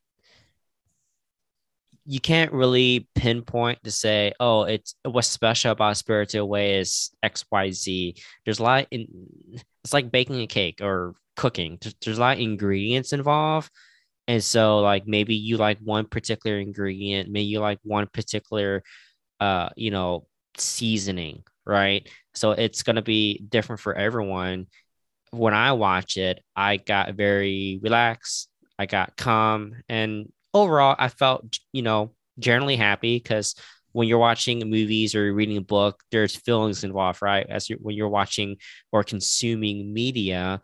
you 2.07 2.21
can't 2.21 2.53
really 2.53 3.09
pinpoint 3.15 3.79
to 3.85 3.91
say 3.91 4.33
oh 4.41 4.63
it's 4.65 4.95
what's 5.05 5.29
special 5.29 5.71
about 5.71 5.97
spirited 5.97 6.43
way 6.43 6.79
is 6.79 7.11
xyz 7.23 8.19
there's 8.45 8.59
a 8.59 8.63
lot 8.63 8.87
in 8.91 9.07
it's 9.85 9.93
like 9.93 10.11
baking 10.11 10.41
a 10.41 10.47
cake 10.47 10.81
or 10.83 11.15
cooking. 11.37 11.79
There's, 12.03 12.19
a 12.19 12.21
lot 12.21 12.37
of 12.37 12.43
ingredients 12.43 13.13
involved. 13.13 13.71
And 14.29 14.45
so 14.45 14.81
like 14.81 15.07
maybe 15.07 15.35
you 15.35 15.57
like 15.57 15.79
one 15.79 16.07
particular 16.07 16.59
ingredient 16.59 17.31
maybe 17.31 17.47
you 17.47 17.61
like 17.61 17.79
one 17.83 18.07
particular 18.13 18.83
uh 19.41 19.71
you 19.77 19.91
know 19.91 20.27
seasoning 20.57 21.43
right? 21.67 22.09
So 22.35 22.53
it's 22.53 22.83
going 22.83 22.97
to 22.97 23.03
be 23.03 23.45
different 23.49 23.81
for 23.81 23.95
everyone 23.95 24.67
when 25.31 25.55
I 25.55 25.73
watch 25.73 26.17
it, 26.17 26.43
I 26.57 26.77
got 26.77 27.15
very 27.15 27.81
relaxed. 27.83 28.49
I 28.79 28.87
got 28.87 29.17
calm, 29.17 29.75
and 29.89 30.33
overall, 30.55 30.97
I 30.99 31.09
felt 31.09 31.59
you 31.73 31.83
know 31.83 32.15
generally 32.39 32.77
happy 32.77 33.19
because 33.19 33.55
when 33.93 34.09
you're 34.09 34.19
watching 34.19 34.59
movies 34.71 35.15
or 35.15 35.33
reading 35.35 35.57
a 35.57 35.63
book, 35.63 36.01
there's 36.11 36.37
feelings 36.37 36.85
involved, 36.85 37.23
right? 37.23 37.47
As 37.49 37.69
you're, 37.69 37.79
when 37.81 37.97
you're 37.97 38.09
watching 38.09 38.57
or 38.93 39.03
consuming 39.03 39.93
media, 39.93 40.61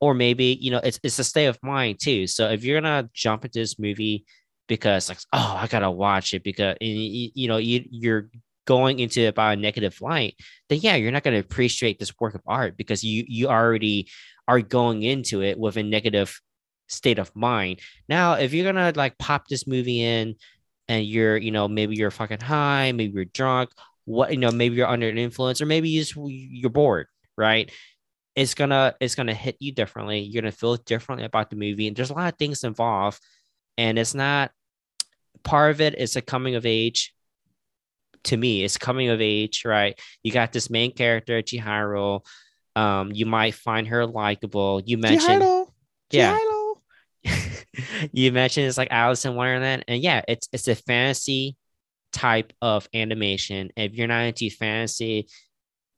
or 0.00 0.14
maybe 0.14 0.56
you 0.60 0.70
know 0.70 0.80
it's 0.82 0.98
it's 1.02 1.18
a 1.18 1.24
state 1.24 1.46
of 1.46 1.58
mind 1.62 1.98
too. 2.00 2.26
So 2.26 2.48
if 2.50 2.64
you're 2.64 2.80
gonna 2.80 3.10
jump 3.12 3.44
into 3.44 3.58
this 3.58 3.78
movie 3.78 4.24
because 4.68 5.08
like 5.08 5.18
oh 5.32 5.58
I 5.60 5.66
gotta 5.66 5.90
watch 5.90 6.32
it 6.34 6.42
because 6.44 6.76
you, 6.80 7.30
you 7.34 7.48
know 7.48 7.58
you 7.58 7.84
you're 7.90 8.30
going 8.70 9.00
into 9.00 9.22
it 9.22 9.34
by 9.34 9.52
a 9.52 9.56
negative 9.56 10.00
light, 10.00 10.36
then 10.68 10.78
yeah, 10.80 10.94
you're 10.94 11.10
not 11.10 11.24
gonna 11.24 11.40
appreciate 11.40 11.98
this 11.98 12.12
work 12.20 12.36
of 12.36 12.42
art 12.46 12.76
because 12.76 13.02
you 13.02 13.24
you 13.26 13.48
already 13.48 14.08
are 14.46 14.60
going 14.60 15.02
into 15.02 15.42
it 15.42 15.58
with 15.58 15.76
a 15.76 15.82
negative 15.82 16.40
state 16.88 17.18
of 17.18 17.34
mind. 17.34 17.80
Now, 18.08 18.34
if 18.34 18.54
you're 18.54 18.72
gonna 18.72 18.92
like 18.94 19.18
pop 19.18 19.48
this 19.48 19.66
movie 19.66 20.00
in 20.04 20.36
and 20.86 21.04
you're, 21.04 21.36
you 21.36 21.50
know, 21.50 21.66
maybe 21.66 21.96
you're 21.96 22.12
fucking 22.12 22.38
high, 22.38 22.92
maybe 22.92 23.12
you're 23.12 23.24
drunk, 23.24 23.70
what 24.04 24.30
you 24.30 24.38
know, 24.38 24.52
maybe 24.52 24.76
you're 24.76 24.86
under 24.86 25.08
an 25.08 25.18
influence, 25.18 25.60
or 25.60 25.66
maybe 25.66 25.88
you 25.88 26.02
just 26.02 26.14
you're 26.16 26.70
bored, 26.70 27.08
right? 27.36 27.72
It's 28.36 28.54
gonna 28.54 28.94
it's 29.00 29.16
gonna 29.16 29.34
hit 29.34 29.56
you 29.58 29.72
differently. 29.72 30.20
You're 30.20 30.42
gonna 30.42 30.52
feel 30.52 30.76
differently 30.76 31.26
about 31.26 31.50
the 31.50 31.56
movie, 31.56 31.88
and 31.88 31.96
there's 31.96 32.10
a 32.10 32.14
lot 32.14 32.32
of 32.32 32.38
things 32.38 32.62
involved, 32.62 33.20
and 33.76 33.98
it's 33.98 34.14
not 34.14 34.52
part 35.42 35.72
of 35.72 35.80
it 35.80 35.98
is 35.98 36.14
a 36.14 36.22
coming 36.22 36.54
of 36.54 36.66
age. 36.66 37.12
To 38.24 38.36
me, 38.36 38.64
it's 38.64 38.76
coming 38.78 39.08
of 39.08 39.20
age, 39.20 39.62
right? 39.64 39.98
You 40.22 40.30
got 40.32 40.52
this 40.52 40.68
main 40.70 40.92
character, 40.92 41.40
Chihiro. 41.42 42.24
Um, 42.76 43.10
you 43.12 43.26
might 43.26 43.54
find 43.54 43.88
her 43.88 44.06
likable. 44.06 44.82
You 44.84 44.98
mentioned, 44.98 45.42
Chihiro, 45.42 45.66
yeah, 46.10 46.38
Chihiro. 47.26 47.64
you 48.12 48.32
mentioned 48.32 48.66
it's 48.66 48.78
like 48.78 48.88
Alice 48.90 49.24
in 49.24 49.34
Wonderland, 49.34 49.84
and 49.88 50.02
yeah, 50.02 50.22
it's 50.28 50.48
it's 50.52 50.68
a 50.68 50.74
fantasy 50.74 51.56
type 52.12 52.52
of 52.60 52.88
animation. 52.94 53.70
If 53.76 53.94
you're 53.94 54.06
not 54.08 54.24
into 54.24 54.50
fantasy, 54.50 55.28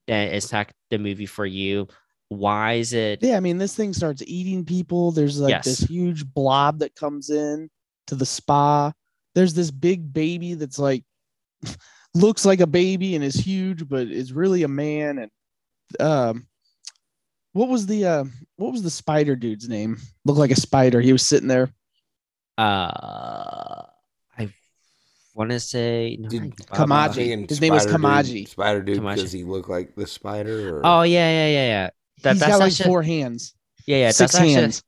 then 0.07 0.33
it's 0.35 0.53
not 0.53 0.71
the 0.91 0.99
movie 0.99 1.27
for 1.27 1.47
you. 1.47 1.89
Why 2.29 2.75
is 2.75 2.93
it? 2.93 3.23
Yeah, 3.23 3.37
I 3.37 3.41
mean, 3.41 3.59
this 3.59 3.75
thing 3.75 3.93
starts 3.93 4.23
eating 4.27 4.65
people. 4.65 5.13
There's 5.13 5.39
like 5.41 5.51
Yes. 5.51 5.65
this 5.65 5.81
huge 5.81 6.25
blob 6.27 6.79
that 6.79 6.95
comes 6.95 7.31
in 7.31 7.69
to 8.07 8.15
the 8.15 8.25
spa. 8.27 8.93
There's 9.35 9.55
this 9.55 9.71
big 9.71 10.13
baby 10.13 10.55
that's 10.55 10.79
like 10.79 11.05
looks 12.15 12.45
like 12.45 12.61
a 12.61 12.67
baby 12.67 13.15
and 13.15 13.25
is 13.25 13.35
huge, 13.35 13.89
but 13.89 14.09
is 14.09 14.33
really 14.33 14.63
a 14.63 14.69
man. 14.69 15.19
And 15.19 15.31
um, 16.01 16.47
what 17.53 17.69
was 17.69 17.87
the 17.87 18.05
uh, 18.07 18.25
what 18.57 18.73
was 18.73 18.83
the 18.83 18.91
spider 18.91 19.37
dude's 19.37 19.69
name? 19.69 19.99
Looked 20.25 20.39
like 20.41 20.51
a 20.51 20.57
spider. 20.61 21.01
He 21.01 21.13
was 21.13 21.27
sitting 21.27 21.49
there. 21.49 21.71
Uh, 22.59 23.85
I 24.39 24.53
want 25.35 25.51
to 25.51 25.61
say 25.61 26.17
no, 26.21 26.29
Did- 26.29 26.57
Kamaji. 26.57 26.89
Bob. 26.89 27.15
Thinking 27.15 27.47
His 27.49 27.61
name 27.61 27.73
was 27.73 27.85
Spider 27.85 27.97
Dude- 27.99 28.07
Kamaji. 28.07 28.49
Spider 28.49 28.83
dude, 28.83 29.01
Kamaji. 29.01 29.17
does 29.17 29.33
he 29.33 29.45
look 29.45 29.69
like 29.69 29.95
the 29.95 30.07
spider? 30.07 30.77
Or? 30.79 30.81
Oh 30.85 31.03
yeah, 31.03 31.31
yeah, 31.31 31.47
yeah, 31.47 31.67
yeah. 31.67 31.91
That, 32.23 32.33
He's 32.33 32.41
that's 32.41 32.53
got 32.53 32.61
like 32.61 32.73
actually, 32.73 32.87
four 32.87 33.03
hands, 33.03 33.55
yeah, 33.87 33.97
yeah. 33.97 34.09
six 34.09 34.19
that's 34.19 34.35
actually, 34.37 34.53
hands. 34.53 34.83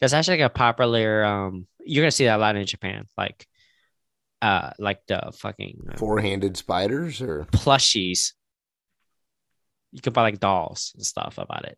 That's 0.00 0.12
actually 0.12 0.38
like 0.38 0.50
a 0.50 0.54
popular. 0.54 1.24
Um, 1.24 1.66
you're 1.84 2.02
gonna 2.04 2.10
see 2.12 2.26
that 2.26 2.36
a 2.36 2.40
lot 2.40 2.54
in 2.56 2.66
Japan, 2.66 3.06
like, 3.16 3.46
uh, 4.46 4.70
like 4.78 5.04
the 5.08 5.32
fucking 5.34 5.88
uh, 5.90 5.96
four-handed 5.96 6.56
spiders, 6.56 7.20
or 7.20 7.46
plushies. 7.50 8.32
You 9.90 10.00
can 10.00 10.12
buy 10.12 10.22
like 10.22 10.38
dolls 10.38 10.92
and 10.94 11.04
stuff 11.04 11.38
about 11.38 11.64
it. 11.64 11.76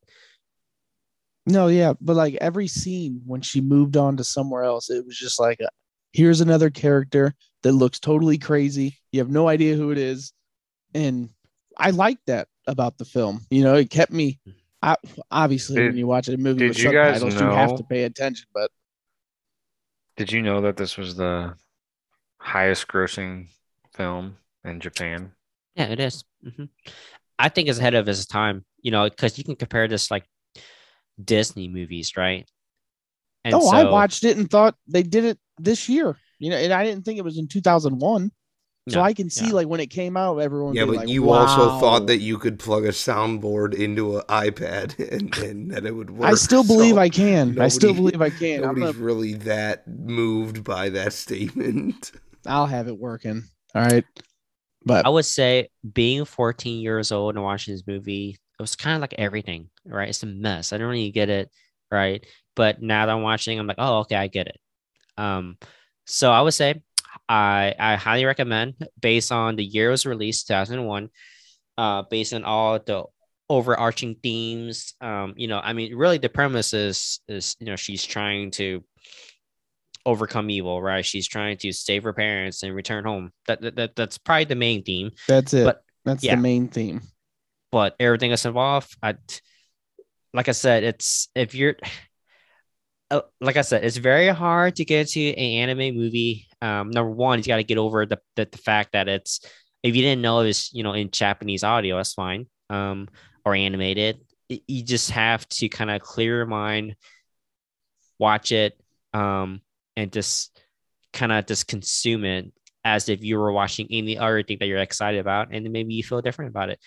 No, 1.47 1.69
yeah, 1.69 1.95
but 1.99 2.15
like 2.15 2.35
every 2.35 2.69
scene 2.69 3.23
when 3.25 3.41
she 3.41 3.63
moved 3.63 3.97
on 3.97 4.19
to 4.19 4.25
somewhere 4.25 4.65
else, 4.65 4.91
it 4.91 5.07
was 5.07 5.17
just 5.17 5.41
like, 5.41 5.61
a, 5.61 5.69
here's 6.13 6.43
another 6.43 6.69
character 6.69 7.35
that 7.63 7.73
looks 7.73 7.99
totally 7.99 8.37
crazy. 8.37 8.99
You 9.13 9.21
have 9.21 9.31
no 9.31 9.49
idea 9.49 9.75
who 9.75 9.91
it 9.91 9.99
is, 9.99 10.35
and 10.93 11.31
I 11.79 11.91
like 11.91 12.19
that 12.27 12.49
about 12.67 12.99
the 12.99 13.07
film. 13.07 13.47
You 13.51 13.65
know, 13.65 13.77
it 13.77 13.89
kept 13.89 14.13
me. 14.13 14.41
I, 14.83 14.97
obviously, 15.31 15.83
when 15.83 15.97
you 15.97 16.07
watch 16.07 16.29
a 16.29 16.37
movie 16.37 16.69
with 16.69 16.79
you 16.79 16.93
guys 16.93 17.21
subtitles, 17.21 17.41
you 17.41 17.49
have 17.49 17.77
to 17.77 17.85
pay 17.85 18.05
attention. 18.05 18.47
But 18.53 18.71
Did 20.19 20.33
you 20.33 20.43
know 20.43 20.61
that 20.61 20.77
this 20.77 20.99
was 20.99 21.17
the 21.17 21.55
highest 22.39 22.89
grossing 22.89 23.49
film 23.95 24.37
in 24.65 24.81
Japan? 24.81 25.33
Yeah, 25.75 25.87
it 25.87 26.01
is. 26.01 26.25
Mhm. 26.45 26.69
I 27.39 27.49
think 27.49 27.69
it's 27.69 27.79
ahead 27.79 27.95
of 27.95 28.09
its 28.09 28.27
time. 28.27 28.65
You 28.83 28.91
know, 28.91 29.09
because 29.09 29.39
you 29.39 29.45
can 29.45 29.57
compare 29.57 29.89
this 29.89 30.11
like 30.11 30.25
Disney 31.23 31.69
movies, 31.69 32.17
right? 32.17 32.49
And 33.45 33.55
oh, 33.55 33.69
I 33.69 33.85
watched 33.85 34.25
it 34.25 34.37
and 34.37 34.51
thought 34.51 34.77
they 34.87 35.03
did 35.03 35.25
it 35.25 35.39
this 35.59 35.89
year. 35.89 36.17
You 36.39 36.51
know, 36.51 36.57
and 36.57 36.73
I 36.73 36.85
didn't 36.85 37.05
think 37.05 37.19
it 37.19 37.25
was 37.25 37.39
in 37.39 37.49
2001. 37.49 38.31
So 38.89 39.01
No, 39.01 39.05
I 39.05 39.13
can 39.13 39.29
see 39.29 39.47
yeah. 39.49 39.53
like 39.53 39.69
when 39.69 39.81
it 39.81 39.89
came 39.89 40.17
out, 40.17 40.39
everyone. 40.39 40.75
yeah, 40.75 40.87
but 40.87 40.97
like, 40.97 41.09
you 41.09 41.31
also 41.31 41.79
thought 41.79 42.07
that 42.07 42.19
you 42.19 42.39
could 42.39 42.59
plug 42.59 42.85
a 42.85 42.89
soundboard 42.89 43.75
into 43.75 44.17
an 44.19 44.23
iPad 44.29 44.99
and, 45.13 45.37
and 45.39 45.71
that 45.73 45.85
it 45.85 45.93
would 45.95 46.11
work. 46.11 46.31
I 46.31 46.35
still 46.35 46.65
believe 46.65 46.95
so 46.95 47.01
I 47.01 47.09
can. 47.09 47.61
I 47.61 47.69
still 47.69 47.93
believe 47.93 48.23
I 48.23 48.31
can. 48.31 48.65
I'm 48.65 48.77
Nobody's 48.77 48.95
gonna, 48.95 49.05
really 49.05 49.35
that 49.35 49.87
moved 49.89 50.65
by 50.65 50.89
that 50.91 51.13
statement. 51.25 52.13
I'll 52.49 52.67
have 52.67 52.89
it 52.89 52.99
working. 52.99 53.45
All 53.75 53.83
right. 53.83 54.05
But 54.85 55.07
I 55.07 55.09
would 55.09 55.25
say 55.25 55.69
being 55.93 56.25
14 56.25 56.81
years 56.81 57.13
old 57.13 57.35
and 57.35 57.45
watching 57.45 57.75
this 57.75 57.87
movie, 57.87 58.39
it 58.59 58.63
was 58.63 58.77
kind 58.77 58.97
of 58.97 59.01
like 59.01 59.15
everything, 59.19 59.69
right? 59.85 60.09
It's 60.09 60.23
a 60.23 60.27
mess. 60.27 60.73
I 60.73 60.79
don't 60.79 60.89
really 60.89 61.11
get 61.11 61.29
it, 61.29 61.51
right? 61.91 62.25
But 62.57 62.83
now 62.83 63.07
that 63.07 63.13
I'm 63.13 63.23
watching, 63.23 63.59
I'm 63.59 63.67
like, 63.67 63.79
oh, 63.79 63.99
okay, 64.01 64.17
I 64.17 64.29
get 64.29 64.49
it. 64.49 64.59
Um, 65.17 65.59
so 66.07 66.33
I 66.33 66.41
would 66.41 66.55
say 66.55 66.83
I 67.29 67.75
I 67.79 67.97
highly 67.97 68.25
recommend 68.25 68.75
based 69.01 69.31
on 69.31 69.57
the 69.57 69.65
year 69.65 69.89
it 69.89 69.93
was 69.93 70.07
released, 70.07 70.49
2001, 70.49 71.11
uh, 71.77 72.03
based 72.11 72.33
on 72.33 72.45
all 72.45 72.79
the 72.79 73.05
overarching 73.49 74.17
themes. 74.23 74.95
Um, 75.01 75.35
you 75.37 75.49
know, 75.49 75.61
I 75.63 75.73
mean, 75.73 75.95
really 75.95 76.19
the 76.19 76.29
premise 76.29 76.73
is 76.73 77.21
is 77.29 77.57
you 77.61 77.67
know, 77.67 77.77
she's 77.77 78.05
trying 78.05 78.51
to 78.53 78.83
overcome 80.07 80.51
evil, 80.51 80.81
right? 80.81 81.05
She's 81.05 81.27
trying 81.27 81.57
to 81.59 81.73
save 81.73 82.05
her 82.05 82.13
parents 82.13 82.63
and 82.63 82.75
return 82.75 83.05
home. 83.05 83.33
That, 83.47 83.61
that, 83.63 83.77
that 83.77 83.97
that's 83.97 84.19
probably 84.19 84.45
the 84.45 84.55
main 84.55 84.83
theme 84.83 85.11
that's 85.27 85.55
it. 85.55 85.65
but 85.65 85.83
that's 86.05 86.25
yeah. 86.25 86.35
the 86.35 86.41
main 86.41 86.69
theme. 86.69 87.03
but 87.71 87.97
everything 88.01 88.31
that's 88.31 88.47
involved, 88.47 88.97
I 89.03 89.17
like 90.33 90.49
I 90.49 90.53
said, 90.53 90.85
it's 90.85 91.29
if 91.35 91.55
you're 91.55 91.77
uh, 93.11 93.23
like 93.41 93.57
I 93.57 93.63
said, 93.63 93.85
it's 93.85 93.97
very 93.97 94.29
hard 94.29 94.77
to 94.77 94.85
get 94.85 95.09
to 95.09 95.29
an 95.29 95.69
anime 95.69 95.97
movie. 95.97 96.47
Um, 96.61 96.91
number 96.91 97.11
one, 97.11 97.39
you 97.39 97.45
got 97.45 97.57
to 97.57 97.65
get 97.65 97.79
over 97.79 98.07
the, 98.07 98.19
the 98.37 98.49
the 98.51 98.59
fact 98.59 98.93
that 98.93 99.09
it's 99.09 99.41
if 99.83 99.95
you 99.95 100.03
didn't 100.03 100.23
know 100.23 100.41
it's 100.41 100.73
you 100.73 100.83
know 100.83 100.93
in 100.93 101.11
Japanese 101.11 101.65
audio, 101.65 101.97
that's 101.97 102.15
fine. 102.15 102.47
Um, 102.71 103.09
or 103.45 103.55
animated, 103.55 104.21
you 104.49 104.83
just 104.83 105.11
have 105.13 105.49
to 105.49 105.69
kind 105.69 105.91
of 105.91 106.03
clear 106.03 106.37
your 106.37 106.47
mind, 106.47 106.97
watch 108.19 108.53
it, 108.53 108.79
um, 109.15 109.63
and 109.99 110.13
just 110.13 110.57
kind 111.13 111.33
of 111.33 111.45
just 111.47 111.67
consume 111.67 112.25
it 112.25 112.53
as 112.85 113.09
if 113.09 113.23
you 113.23 113.37
were 113.37 113.53
watching 113.53 113.89
any 113.91 114.17
other 114.17 114.43
thing 114.45 114.57
that 114.61 114.67
you're 114.67 114.79
excited 114.79 115.19
about, 115.19 115.49
and 115.53 115.69
maybe 115.71 115.95
you 115.95 116.05
feel 116.05 116.23
different 116.23 116.51
about 116.51 116.71
it. 116.71 116.79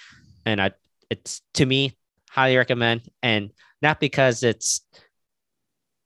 And 0.45 0.61
I 0.61 0.71
it's 1.09 1.41
to 1.55 1.65
me 1.65 1.97
highly 2.29 2.55
recommend 2.55 3.01
and 3.21 3.51
not 3.81 3.99
because 3.99 4.43
it's 4.43 4.81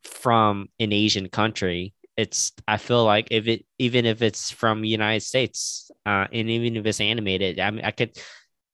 from 0.04 0.68
an 0.80 0.92
Asian 0.92 1.30
country. 1.30 1.94
It's 2.18 2.52
I 2.68 2.78
feel 2.78 3.06
like 3.06 3.28
if 3.30 3.48
it 3.48 3.66
even 3.78 4.06
if 4.06 4.24
it's 4.24 4.50
from 4.50 4.84
United 4.84 5.22
States 5.22 5.92
uh 6.06 6.26
and 6.32 6.50
even 6.50 6.76
if 6.78 6.86
it's 6.86 7.02
animated 7.02 7.60
I 7.60 7.70
mean 7.70 7.86
I 7.86 7.92
could 7.92 8.18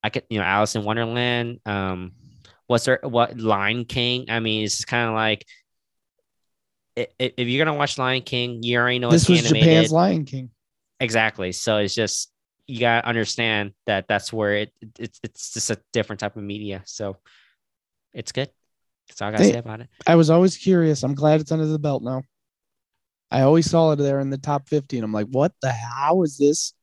I 0.04 0.10
could 0.10 0.24
you 0.30 0.40
know 0.40 0.46
Alice 0.46 0.76
in 0.76 0.84
Wonderland 0.86 1.60
um 1.66 2.14
what's 2.68 2.86
there 2.86 3.00
what 3.04 3.38
Lion 3.38 3.84
King? 3.84 4.28
I 4.30 4.40
mean 4.40 4.64
it's 4.64 4.86
kind 4.86 5.10
of 5.10 5.16
like 5.16 5.46
if 6.96 7.48
you're 7.48 7.64
gonna 7.66 7.78
watch 7.78 7.98
Lion 7.98 8.22
King 8.22 8.62
you 8.64 8.78
already 8.78 9.00
know 9.00 9.12
this 9.12 9.24
it's 9.24 9.30
was 9.30 9.46
animated 9.46 9.70
Japan's 9.70 9.92
Lion 9.92 10.26
King. 10.26 10.50
Exactly. 11.00 11.52
So 11.52 11.78
it's 11.78 11.96
just 11.96 12.32
you 12.68 12.80
gotta 12.80 13.08
understand 13.08 13.74
that 13.88 14.08
that's 14.08 14.32
where 14.32 14.56
it, 14.56 14.74
it 14.82 15.00
it's 15.00 15.20
it's 15.24 15.54
just 15.54 15.72
a 15.72 15.82
different 15.94 16.20
type 16.20 16.38
of 16.38 16.44
media. 16.44 16.84
So 16.86 17.18
it's 18.14 18.32
good. 18.32 18.50
That's 19.08 19.22
all 19.22 19.30
I 19.30 19.32
gotta 19.32 19.44
Hey. 19.44 19.52
say 19.52 19.58
about 19.58 19.82
it. 19.82 19.88
I 20.06 20.16
was 20.16 20.30
always 20.30 20.58
curious. 20.58 21.04
I'm 21.04 21.16
glad 21.16 21.42
it's 21.42 21.52
under 21.52 21.66
the 21.66 21.80
belt 21.80 22.04
now. 22.04 22.24
I 23.32 23.42
always 23.42 23.70
saw 23.70 23.92
it 23.92 23.96
there 23.96 24.20
in 24.20 24.30
the 24.30 24.38
top 24.38 24.68
50, 24.68 24.98
and 24.98 25.06
I'm 25.06 25.14
like, 25.14 25.28
what 25.28 25.54
the 25.62 25.72
hell? 25.72 25.92
how 25.96 26.22
is 26.24 26.38
this? 26.38 26.74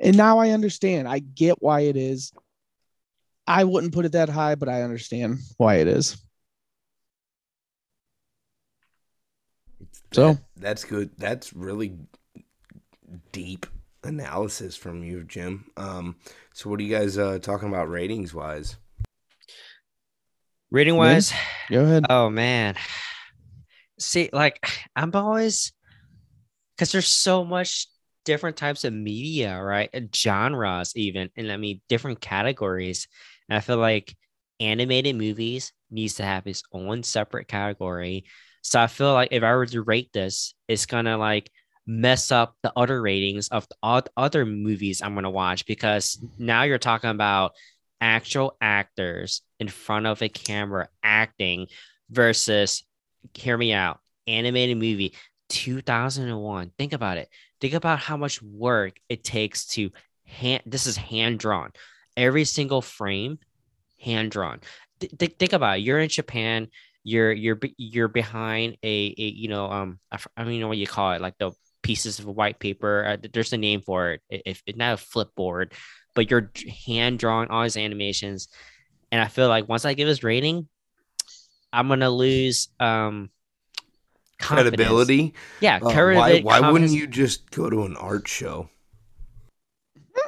And 0.00 0.16
now 0.16 0.38
I 0.38 0.50
understand. 0.50 1.06
I 1.06 1.18
get 1.18 1.60
why 1.62 1.80
it 1.80 1.96
is. 1.96 2.32
I 3.46 3.64
wouldn't 3.64 3.92
put 3.92 4.06
it 4.06 4.12
that 4.12 4.28
high, 4.28 4.54
but 4.54 4.68
I 4.68 4.82
understand 4.82 5.38
why 5.56 5.76
it 5.76 5.88
is. 5.88 6.16
So- 10.12 10.34
That- 10.34 10.42
that's 10.56 10.84
good. 10.84 11.10
That's 11.18 11.52
really 11.52 11.96
deep 13.32 13.66
analysis 14.04 14.76
from 14.76 15.02
you, 15.02 15.24
Jim. 15.24 15.70
Um, 15.76 16.16
so 16.54 16.70
what 16.70 16.80
are 16.80 16.82
you 16.82 16.94
guys 16.96 17.18
uh, 17.18 17.38
talking 17.40 17.68
about 17.68 17.88
ratings 17.90 18.32
wise? 18.34 18.76
Rating 20.70 20.96
wise, 20.96 21.32
Go 21.70 21.82
ahead. 21.82 22.04
oh 22.10 22.28
man. 22.28 22.74
See, 23.98 24.28
like 24.32 24.68
I'm 24.94 25.10
always 25.14 25.72
because 26.76 26.92
there's 26.92 27.08
so 27.08 27.42
much 27.44 27.88
different 28.24 28.56
types 28.58 28.84
of 28.84 28.92
media, 28.92 29.58
right? 29.60 29.88
And 29.94 30.14
genres, 30.14 30.92
even, 30.94 31.30
and 31.36 31.50
I 31.50 31.56
mean 31.56 31.80
different 31.88 32.20
categories. 32.20 33.08
And 33.48 33.56
I 33.56 33.60
feel 33.60 33.78
like 33.78 34.14
animated 34.60 35.16
movies 35.16 35.72
needs 35.90 36.14
to 36.16 36.22
have 36.22 36.46
its 36.46 36.62
own 36.72 37.02
separate 37.02 37.48
category. 37.48 38.24
So 38.68 38.80
I 38.80 38.86
feel 38.86 39.14
like 39.14 39.28
if 39.30 39.42
I 39.42 39.54
were 39.54 39.64
to 39.64 39.80
rate 39.82 40.10
this, 40.12 40.52
it's 40.68 40.84
gonna 40.84 41.16
like 41.16 41.50
mess 41.86 42.30
up 42.30 42.54
the 42.62 42.70
other 42.76 43.00
ratings 43.00 43.48
of 43.48 43.66
the 43.68 44.04
other 44.14 44.44
movies 44.44 45.00
I'm 45.00 45.14
gonna 45.14 45.30
watch 45.30 45.64
because 45.64 46.22
now 46.38 46.64
you're 46.64 46.76
talking 46.76 47.08
about 47.08 47.52
actual 47.98 48.58
actors 48.60 49.40
in 49.58 49.68
front 49.68 50.06
of 50.06 50.20
a 50.20 50.28
camera 50.28 50.88
acting 51.02 51.68
versus 52.10 52.84
hear 53.32 53.56
me 53.56 53.72
out 53.72 54.00
animated 54.26 54.76
movie 54.76 55.14
2001 55.48 56.70
think 56.76 56.92
about 56.92 57.16
it. 57.16 57.30
Think 57.62 57.72
about 57.72 57.98
how 57.98 58.18
much 58.18 58.42
work 58.42 59.00
it 59.08 59.24
takes 59.24 59.66
to 59.68 59.90
hand 60.26 60.62
this 60.66 60.86
is 60.86 60.98
hand 60.98 61.38
drawn 61.38 61.72
every 62.18 62.44
single 62.44 62.82
frame 62.82 63.38
hand 63.98 64.30
drawn 64.30 64.60
th- 65.00 65.36
think 65.38 65.54
about 65.54 65.78
it. 65.78 65.82
You're 65.82 66.00
in 66.00 66.10
japan 66.10 66.68
you're 67.08 67.32
you're 67.32 67.58
you're 67.76 68.08
behind 68.08 68.76
a, 68.82 69.14
a 69.16 69.22
you 69.42 69.48
know 69.48 69.64
um 69.70 69.98
I, 70.12 70.18
I 70.36 70.42
don't 70.42 70.52
even 70.52 70.60
know 70.60 70.68
what 70.68 70.76
you 70.78 70.86
call 70.86 71.12
it 71.12 71.20
like 71.22 71.38
the 71.38 71.52
pieces 71.82 72.18
of 72.18 72.26
white 72.26 72.58
paper 72.58 73.04
uh, 73.06 73.28
there's 73.32 73.52
a 73.52 73.56
name 73.56 73.80
for 73.80 74.12
it 74.12 74.20
if 74.28 74.62
it's 74.66 74.76
not 74.76 74.98
a 74.98 75.02
flipboard 75.02 75.72
but 76.14 76.30
you're 76.30 76.50
hand 76.86 77.18
drawing 77.18 77.48
all 77.48 77.62
these 77.62 77.76
animations 77.76 78.48
and 79.10 79.20
i 79.20 79.28
feel 79.28 79.48
like 79.48 79.68
once 79.68 79.84
i 79.84 79.94
give 79.94 80.08
this 80.08 80.22
rating 80.22 80.68
i'm 81.72 81.88
gonna 81.88 82.10
lose 82.10 82.68
um 82.78 83.30
confidence. 84.38 84.76
Credibility. 84.76 85.34
yeah 85.60 85.78
Uh, 85.82 85.90
why 86.16 86.40
why 86.40 86.70
wouldn't 86.70 86.92
you 86.92 87.06
just 87.06 87.50
go 87.50 87.70
to 87.70 87.84
an 87.84 87.96
art 87.96 88.28
show? 88.28 88.68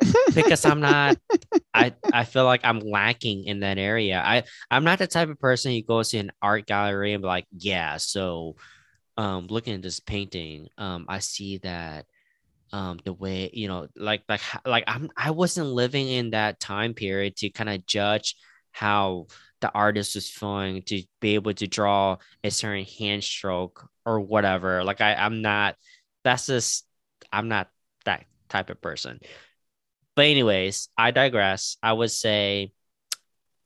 because 0.35 0.65
i'm 0.65 0.81
not 0.81 1.17
i 1.75 1.93
i 2.13 2.25
feel 2.25 2.45
like 2.45 2.61
i'm 2.65 2.81
lacking 2.81 3.45
in 3.45 3.61
that 3.61 3.79
area. 3.79 4.23
I 4.25 4.45
i'm 4.71 4.85
not 4.85 4.99
the 4.99 5.07
type 5.07 5.29
of 5.29 5.39
person 5.39 5.73
who 5.73 5.83
goes 5.83 6.11
to 6.11 6.19
an 6.19 6.33
art 6.41 6.67
gallery 6.67 7.13
and 7.13 7.23
be 7.23 7.27
like 7.27 7.47
yeah 7.57 7.97
so 7.97 8.57
um 9.17 9.47
looking 9.49 9.75
at 9.75 9.83
this 9.83 10.01
painting. 10.01 10.69
Um 10.79 11.07
i 11.09 11.19
see 11.19 11.59
that 11.59 12.07
um 12.73 13.01
the 13.05 13.13
way 13.13 13.51
you 13.53 13.69
know 13.69 13.89
like 13.97 14.23
like 14.29 14.41
like 14.65 14.85
i'm 14.87 15.11
i 15.17 15.33
wasn't 15.33 15.67
living 15.67 16.09
in 16.09 16.31
that 16.31 16.61
time 16.61 16.95
period 16.95 17.37
to 17.37 17.51
kind 17.51 17.69
of 17.69 17.85
judge 17.85 18.37
how 18.71 19.27
the 19.61 19.71
artist 19.73 20.15
was 20.15 20.31
feeling 20.31 20.83
to 20.83 21.03
be 21.21 21.35
able 21.35 21.53
to 21.53 21.67
draw 21.67 22.17
a 22.43 22.51
certain 22.51 22.85
hand 22.85 23.23
stroke 23.23 23.89
or 24.07 24.21
whatever. 24.21 24.83
Like 24.85 25.01
i 25.01 25.15
i'm 25.15 25.43
not 25.43 25.77
that's 26.25 26.47
just 26.47 26.87
i'm 27.33 27.49
not 27.49 27.69
that 28.05 28.25
type 28.49 28.71
of 28.71 28.81
person 28.81 29.21
but 30.17 30.27
anyways 30.27 30.89
i 30.97 31.11
digress 31.11 31.77
i 31.83 31.93
would 31.93 32.11
say 32.11 32.73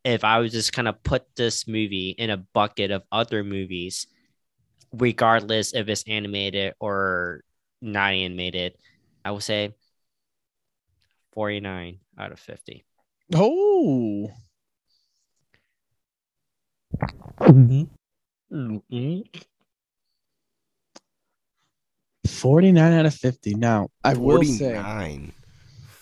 if 0.05 0.25
i 0.25 0.39
was 0.39 0.53
just 0.53 0.73
kind 0.73 0.89
of 0.89 1.03
put 1.03 1.25
this 1.37 1.67
movie 1.67 2.11
in 2.11 2.31
a 2.31 2.37
bucket 2.37 2.91
of 2.91 3.03
other 3.11 3.43
movies 3.45 4.07
regardless 4.93 5.75
if 5.75 5.89
it's 5.89 6.05
animated 6.07 6.75
or 6.81 7.43
not 7.81 8.13
animated 8.13 8.75
i 9.25 9.31
would 9.31 9.43
say 9.43 9.73
49 11.33 11.99
out 12.19 12.33
of 12.33 12.39
50 12.39 12.85
Oh, 13.35 14.31
Mm-hmm. 18.53 19.21
49 22.27 22.93
out 22.93 23.07
of 23.07 23.15
50. 23.15 23.55
Now, 23.55 23.89
I 24.05 24.15
will 24.15 24.43
say 24.45 24.75
49. 24.75 25.33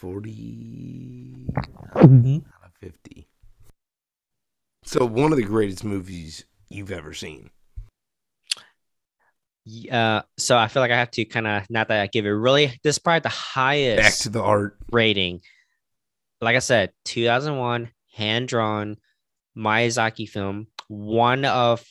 40 0.02 1.46
Mm-hmm. 1.94 2.36
out 2.36 2.64
of 2.66 2.72
50. 2.80 3.28
So 4.82 5.04
one 5.06 5.30
of 5.30 5.38
the 5.38 5.44
greatest 5.44 5.84
movies 5.84 6.44
you've 6.68 6.90
ever 6.90 7.14
seen. 7.14 7.50
uh 9.92 10.22
so 10.36 10.58
i 10.58 10.66
feel 10.66 10.80
like 10.82 10.90
i 10.90 10.96
have 10.98 11.12
to 11.12 11.24
kind 11.24 11.46
of 11.46 11.62
not 11.70 11.86
that 11.86 12.00
i 12.00 12.08
give 12.08 12.26
it 12.26 12.30
really 12.30 12.66
this 12.82 12.96
is 12.96 12.98
probably 12.98 13.20
the 13.20 13.28
highest 13.28 14.02
Back 14.02 14.14
to 14.22 14.28
the 14.28 14.42
art. 14.42 14.76
rating. 14.90 15.40
Like 16.40 16.56
I 16.56 16.58
said, 16.58 16.90
2001, 17.04 17.88
hand 18.16 18.48
drawn 18.48 18.96
Miyazaki 19.56 20.28
film, 20.28 20.66
one 20.88 21.44
of 21.44 21.86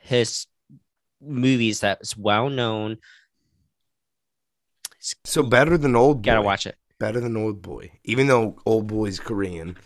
his 0.00 0.46
movies 1.20 1.80
that's 1.80 2.16
well 2.16 2.48
known. 2.48 2.96
So 5.24 5.42
better 5.42 5.76
than 5.76 5.94
Old 5.94 6.22
Boy. 6.22 6.26
Gotta 6.30 6.40
watch 6.42 6.66
it. 6.66 6.76
Better 7.02 7.18
than 7.18 7.36
Old 7.36 7.62
Boy. 7.62 7.90
Even 8.04 8.28
though 8.28 8.54
Old 8.64 8.86
Boy's 8.86 9.18
Korean. 9.18 9.76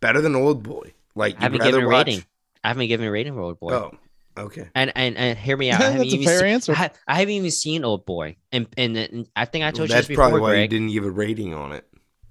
Better 0.00 0.20
than 0.20 0.36
Old 0.36 0.62
Boy. 0.62 0.92
Like 1.14 1.36
I 1.38 1.44
haven't 1.44 1.62
you'd 1.62 1.70
given 1.72 1.84
a 1.84 1.88
watch- 1.88 2.06
rating. 2.06 2.24
I 2.62 2.68
haven't 2.68 2.88
given 2.88 3.06
a 3.06 3.10
rating 3.10 3.32
for 3.32 3.40
Old 3.40 3.58
Boy. 3.58 3.72
Oh, 3.72 3.92
okay. 4.36 4.68
And, 4.74 4.92
and 4.94 5.16
and 5.16 5.38
hear 5.38 5.56
me 5.56 5.70
out. 5.72 5.80
I 5.80 5.84
haven't 5.84 5.98
That's 6.00 6.12
a 6.12 6.16
even 6.16 6.26
fair 6.26 6.38
seen, 6.40 6.48
answer. 6.48 6.74
I, 6.76 6.90
I 7.08 7.14
haven't 7.20 7.32
even 7.32 7.50
seen 7.50 7.82
Old 7.82 8.04
Boy, 8.04 8.36
and 8.52 8.66
and, 8.76 8.94
and 8.94 9.26
I 9.34 9.46
think 9.46 9.64
I 9.64 9.70
told 9.70 9.88
That's 9.88 9.94
you 9.94 10.00
this 10.00 10.08
before, 10.08 10.24
probably 10.24 10.40
why 10.42 10.56
you 10.56 10.68
didn't 10.68 10.90
give 10.90 11.06
a 11.06 11.10
rating 11.10 11.54
on 11.54 11.72
it. 11.72 11.86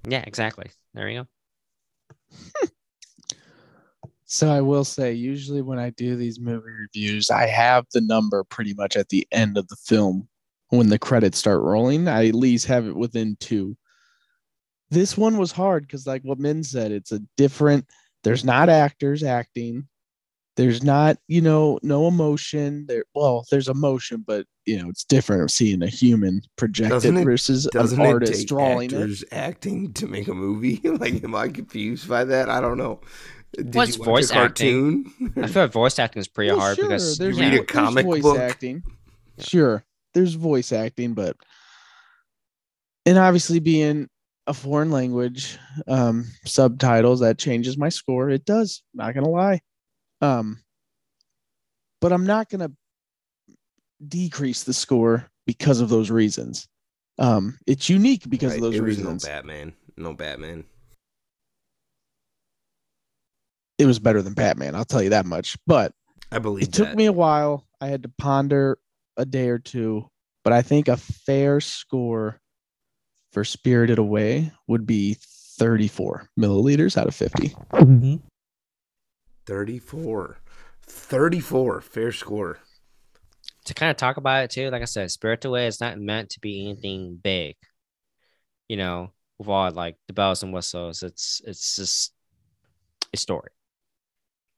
Yeah, 0.06 0.22
exactly. 0.24 0.70
There 0.94 1.08
you 1.10 1.26
go. 2.30 2.68
So 4.28 4.50
I 4.50 4.60
will 4.60 4.84
say, 4.84 5.12
usually 5.12 5.62
when 5.62 5.78
I 5.78 5.90
do 5.90 6.16
these 6.16 6.40
movie 6.40 6.70
reviews, 6.70 7.30
I 7.30 7.46
have 7.46 7.86
the 7.92 8.00
number 8.00 8.42
pretty 8.42 8.74
much 8.74 8.96
at 8.96 9.08
the 9.08 9.26
end 9.30 9.56
of 9.56 9.68
the 9.68 9.76
film. 9.76 10.28
When 10.70 10.88
the 10.88 10.98
credits 10.98 11.38
start 11.38 11.62
rolling, 11.62 12.08
I 12.08 12.26
at 12.26 12.34
least 12.34 12.66
have 12.66 12.86
it 12.88 12.96
within 12.96 13.36
two. 13.38 13.76
This 14.90 15.16
one 15.16 15.36
was 15.36 15.52
hard 15.52 15.82
because, 15.82 16.06
like 16.06 16.22
what 16.22 16.38
Min 16.38 16.62
said, 16.62 16.92
it's 16.92 17.12
a 17.12 17.20
different. 17.36 17.86
There's 18.24 18.44
not 18.44 18.68
actors 18.68 19.22
acting. 19.22 19.88
There's 20.56 20.82
not, 20.82 21.18
you 21.28 21.42
know, 21.42 21.78
no 21.82 22.08
emotion. 22.08 22.86
There, 22.86 23.04
well, 23.14 23.44
there's 23.50 23.68
emotion, 23.68 24.24
but 24.26 24.46
you 24.64 24.82
know, 24.82 24.88
it's 24.88 25.04
different 25.04 25.42
of 25.42 25.50
seeing 25.50 25.82
a 25.82 25.86
human 25.88 26.40
project 26.56 26.88
Doesn't 26.90 27.16
it 27.16 27.20
it- 27.20 27.24
versus 27.24 27.68
Doesn't 27.72 28.00
an 28.00 28.06
it 28.06 28.12
artist 28.12 28.32
take 28.40 28.48
drawing 28.48 28.90
it. 28.90 28.94
actors 28.94 29.24
acting 29.32 29.92
to 29.94 30.06
make 30.06 30.28
a 30.28 30.34
movie? 30.34 30.80
like, 30.84 31.22
am 31.22 31.34
I 31.34 31.48
confused 31.48 32.08
by 32.08 32.24
that? 32.24 32.48
I 32.48 32.60
don't 32.60 32.78
know. 32.78 33.00
Did 33.54 33.74
What's 33.74 33.96
you 33.96 34.00
watch 34.00 34.06
voice 34.06 34.30
a 34.30 34.34
cartoon? 34.34 35.12
I 35.36 35.46
feel 35.46 35.62
like 35.64 35.72
voice 35.72 35.98
acting 35.98 36.20
is 36.20 36.28
pretty 36.28 36.50
Well, 36.52 36.60
hard 36.60 36.76
sure, 36.76 36.86
because 36.88 37.18
there's, 37.18 37.36
You 37.36 37.42
read 37.44 37.54
a 37.54 37.56
vo- 37.58 37.62
there's 37.64 37.70
comic 37.70 38.06
voice 38.06 38.22
book. 38.22 38.38
acting. 38.38 38.82
Sure, 39.38 39.84
there's 40.14 40.34
voice 40.34 40.72
acting, 40.72 41.12
but 41.14 41.36
and 43.04 43.18
obviously 43.18 43.60
being 43.60 44.08
a 44.46 44.54
foreign 44.54 44.90
language, 44.90 45.58
um, 45.88 46.24
subtitles 46.44 47.20
that 47.20 47.38
changes 47.38 47.76
my 47.76 47.88
score. 47.88 48.30
It 48.30 48.44
does. 48.44 48.82
Not 48.94 49.14
gonna 49.14 49.28
lie, 49.28 49.60
um, 50.20 50.60
but 52.00 52.12
I'm 52.12 52.26
not 52.26 52.48
gonna 52.48 52.70
decrease 54.06 54.64
the 54.64 54.74
score 54.74 55.26
because 55.46 55.80
of 55.80 55.88
those 55.88 56.10
reasons. 56.10 56.68
Um, 57.18 57.58
it's 57.66 57.88
unique 57.88 58.28
because 58.28 58.52
Right, 58.52 58.56
of 58.62 58.62
those 58.72 58.80
reasons. 58.80 59.24
no 59.24 59.28
Batman. 59.28 59.72
No 59.96 60.12
Batman. 60.14 60.64
It 63.78 63.86
was 63.86 63.98
better 63.98 64.22
than 64.22 64.34
Batman. 64.34 64.74
I'll 64.74 64.84
tell 64.84 65.02
you 65.02 65.10
that 65.10 65.26
much. 65.26 65.56
But 65.66 65.92
I 66.32 66.38
believe 66.38 66.64
it 66.64 66.72
took 66.72 66.94
me 66.94 67.06
a 67.06 67.12
while. 67.12 67.66
I 67.80 67.88
had 67.88 68.02
to 68.04 68.10
ponder 68.18 68.78
a 69.16 69.24
day 69.24 69.48
or 69.48 69.58
two, 69.58 70.08
but 70.44 70.52
I 70.52 70.62
think 70.62 70.88
a 70.88 70.96
fair 70.96 71.60
score 71.60 72.40
for 73.36 73.44
Spirited 73.44 73.98
Away 73.98 74.50
would 74.66 74.86
be 74.86 75.18
34 75.20 76.30
milliliters 76.40 76.96
out 76.96 77.06
of 77.06 77.14
50. 77.14 77.54
34. 79.44 80.38
34. 80.80 81.80
Fair 81.82 82.12
score. 82.12 82.58
to 83.66 83.74
kind 83.74 83.90
of 83.90 83.98
talk 83.98 84.16
about 84.16 84.44
it 84.44 84.50
too, 84.52 84.70
like 84.70 84.80
I 84.80 84.86
said, 84.86 85.10
Spirit 85.10 85.44
Away 85.44 85.66
is 85.66 85.82
not 85.82 85.98
meant 85.98 86.30
to 86.30 86.40
be 86.40 86.62
anything 86.62 87.20
big. 87.22 87.56
You 88.70 88.78
know, 88.78 89.12
with 89.36 89.48
all 89.48 89.70
like 89.70 89.96
the 90.06 90.14
bells 90.14 90.42
and 90.42 90.50
whistles, 90.50 91.02
it's 91.02 91.42
it's 91.44 91.76
just 91.76 92.14
a 93.12 93.18
story. 93.18 93.50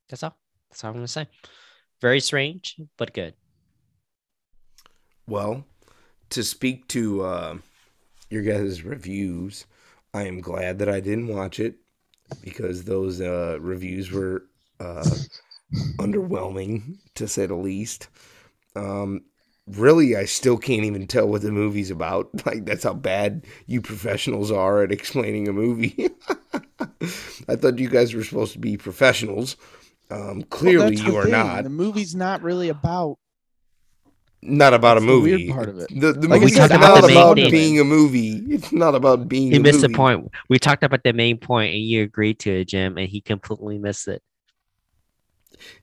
That's 0.08 0.22
all. 0.22 0.36
That's 0.70 0.84
all 0.84 0.90
I'm 0.90 0.98
gonna 0.98 1.08
say. 1.08 1.26
Very 2.00 2.20
strange, 2.20 2.76
but 2.96 3.12
good. 3.12 3.34
Well, 5.26 5.64
to 6.30 6.44
speak 6.44 6.86
to 6.88 7.22
uh, 7.24 7.58
your 8.30 8.42
guys' 8.42 8.82
reviews, 8.82 9.66
I 10.14 10.24
am 10.24 10.40
glad 10.40 10.78
that 10.78 10.88
I 10.88 11.00
didn't 11.00 11.28
watch 11.28 11.60
it 11.60 11.76
because 12.42 12.84
those 12.84 13.20
uh, 13.20 13.58
reviews 13.60 14.10
were 14.10 14.44
uh, 14.80 15.04
underwhelming, 15.98 16.98
to 17.14 17.26
say 17.28 17.46
the 17.46 17.54
least. 17.54 18.08
Um, 18.76 19.22
really, 19.66 20.16
I 20.16 20.24
still 20.24 20.58
can't 20.58 20.84
even 20.84 21.06
tell 21.06 21.28
what 21.28 21.42
the 21.42 21.52
movie's 21.52 21.90
about. 21.90 22.30
Like, 22.46 22.64
that's 22.64 22.84
how 22.84 22.94
bad 22.94 23.44
you 23.66 23.80
professionals 23.80 24.50
are 24.50 24.82
at 24.82 24.92
explaining 24.92 25.48
a 25.48 25.52
movie. 25.52 26.10
I 27.48 27.56
thought 27.56 27.78
you 27.78 27.88
guys 27.88 28.14
were 28.14 28.24
supposed 28.24 28.52
to 28.54 28.58
be 28.58 28.76
professionals. 28.76 29.56
Um, 30.10 30.42
clearly, 30.44 30.96
the 30.96 31.02
you 31.02 31.16
are 31.16 31.22
thing. 31.24 31.32
not. 31.32 31.64
The 31.64 31.70
movie's 31.70 32.14
not 32.14 32.42
really 32.42 32.68
about. 32.68 33.18
Not 34.40 34.72
about 34.72 34.94
That's 34.94 35.02
a 35.04 35.06
the 35.06 35.12
movie. 35.12 35.46
weird 35.46 35.54
part 35.54 35.68
of 35.68 35.78
it. 35.80 35.88
The, 36.00 36.12
the 36.12 36.28
Like 36.28 36.38
I 36.38 36.44
movie's 36.44 36.58
not 36.58 36.70
about 36.70 37.00
the 37.02 37.10
about 37.12 37.36
thing. 37.36 37.50
being 37.50 37.80
a 37.80 37.84
movie. 37.84 38.36
It's 38.48 38.70
not 38.72 38.94
about 38.94 39.28
being. 39.28 39.50
He 39.50 39.56
a 39.56 39.60
missed 39.60 39.80
the 39.80 39.88
point. 39.88 40.30
We 40.48 40.58
talked 40.60 40.84
about 40.84 41.02
the 41.02 41.12
main 41.12 41.38
point, 41.38 41.74
and 41.74 41.82
you 41.82 42.04
agreed 42.04 42.38
to 42.40 42.60
it, 42.60 42.66
Jim, 42.68 42.96
and 42.98 43.08
he 43.08 43.20
completely 43.20 43.78
missed 43.78 44.06
it. 44.06 44.22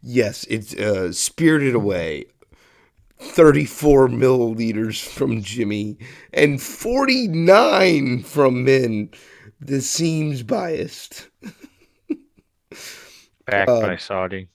Yes, 0.01 0.45
it's 0.49 0.73
uh, 0.75 1.11
Spirited 1.11 1.75
Away. 1.75 2.25
34 3.19 4.09
milliliters 4.09 5.01
from 5.05 5.41
Jimmy 5.41 5.97
and 6.33 6.61
49 6.61 8.23
from 8.23 8.63
Min. 8.65 9.09
This 9.59 9.89
seems 9.89 10.43
biased. 10.43 11.29
Backed 13.45 13.69
Uh, 13.69 13.81
by 13.81 13.95
Saudi. 13.97 14.49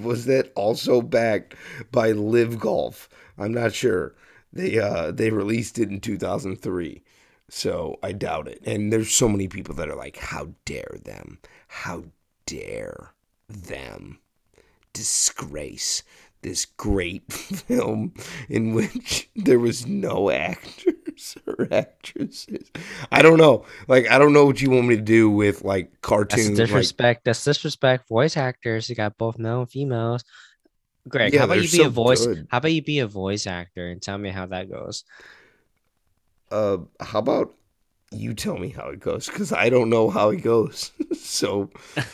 Was 0.00 0.26
that 0.26 0.52
also 0.54 1.02
backed 1.02 1.54
by 1.90 2.12
LIV 2.12 2.60
Golf? 2.60 3.08
I'm 3.38 3.52
not 3.52 3.74
sure. 3.74 4.14
They 4.52 4.78
uh 4.78 5.10
they 5.10 5.30
released 5.30 5.78
it 5.78 5.90
in 5.90 6.00
2003. 6.00 7.02
So 7.48 7.98
I 8.02 8.12
doubt 8.12 8.48
it. 8.48 8.62
And 8.64 8.92
there's 8.92 9.12
so 9.12 9.28
many 9.28 9.48
people 9.48 9.74
that 9.74 9.88
are 9.88 9.96
like, 9.96 10.16
how 10.16 10.50
dare 10.64 10.96
them? 11.04 11.38
How 11.68 12.04
dare 12.46 13.12
them 13.48 14.18
disgrace 14.92 16.02
this 16.42 16.64
great 16.64 17.32
film 17.32 18.14
in 18.48 18.74
which 18.74 19.30
there 19.34 19.58
was 19.58 19.86
no 19.86 20.30
actors 21.22 21.36
or 21.46 21.68
actresses. 21.72 22.70
I 23.10 23.22
don't 23.22 23.38
know. 23.38 23.64
Like 23.88 24.10
I 24.10 24.18
don't 24.18 24.32
know 24.32 24.44
what 24.46 24.60
you 24.60 24.70
want 24.70 24.86
me 24.86 24.96
to 24.96 25.02
do 25.02 25.30
with 25.30 25.62
like 25.64 25.90
That's 25.90 26.02
cartoons. 26.02 26.58
Like, 26.58 26.66
disrespect. 26.68 27.24
That's 27.24 27.44
disrespect. 27.44 28.08
Voice 28.08 28.36
actors, 28.36 28.88
you 28.88 28.94
got 28.96 29.18
both 29.18 29.38
male 29.38 29.60
and 29.60 29.70
females. 29.70 30.24
Greg, 31.08 31.32
Yeah, 31.32 31.40
how 31.40 31.44
about 31.46 31.62
you 31.62 31.70
be 31.70 31.78
so 31.78 31.84
a 31.84 31.88
voice? 31.88 32.26
good. 32.26 32.46
How 32.50 32.58
about 32.58 32.72
you 32.72 32.82
be 32.82 33.00
a 33.00 33.06
voice 33.06 33.46
actor 33.46 33.88
and 33.88 34.00
tell 34.00 34.18
me 34.18 34.30
how 34.30 34.46
that 34.46 34.70
goes? 34.70 35.04
uh 36.50 36.78
how 37.00 37.18
about 37.18 37.54
you 38.10 38.34
tell 38.34 38.58
me 38.58 38.68
how 38.68 38.88
it 38.88 39.00
goes 39.00 39.26
because 39.26 39.52
i 39.52 39.70
don't 39.70 39.88
know 39.88 40.10
how 40.10 40.28
it 40.28 40.42
goes 40.42 40.92
so 41.18 41.70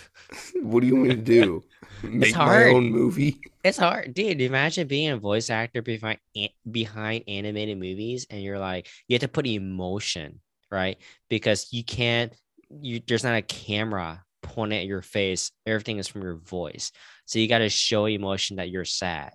what 0.62 0.80
do 0.80 0.86
you 0.86 0.94
want 0.94 1.08
me 1.08 1.14
to 1.16 1.20
do 1.20 1.64
make 2.02 2.34
my 2.34 2.44
hard. 2.44 2.74
own 2.74 2.90
movie 2.90 3.40
It's 3.64 3.78
hard, 3.78 4.14
dude. 4.14 4.40
Imagine 4.40 4.86
being 4.86 5.10
a 5.10 5.16
voice 5.16 5.50
actor 5.50 5.82
behind 5.82 6.18
behind 6.70 7.24
animated 7.28 7.78
movies, 7.78 8.26
and 8.30 8.42
you're 8.42 8.58
like, 8.58 8.88
you 9.08 9.14
have 9.14 9.20
to 9.22 9.28
put 9.28 9.46
emotion, 9.46 10.40
right? 10.70 10.98
Because 11.28 11.72
you 11.72 11.84
can't. 11.84 12.32
You 12.80 13.00
there's 13.06 13.24
not 13.24 13.36
a 13.36 13.42
camera 13.42 14.22
pointing 14.42 14.78
at 14.78 14.86
your 14.86 15.02
face. 15.02 15.50
Everything 15.66 15.98
is 15.98 16.08
from 16.08 16.22
your 16.22 16.36
voice, 16.36 16.92
so 17.24 17.38
you 17.38 17.48
got 17.48 17.58
to 17.58 17.68
show 17.68 18.06
emotion 18.06 18.56
that 18.56 18.70
you're 18.70 18.84
sad. 18.84 19.32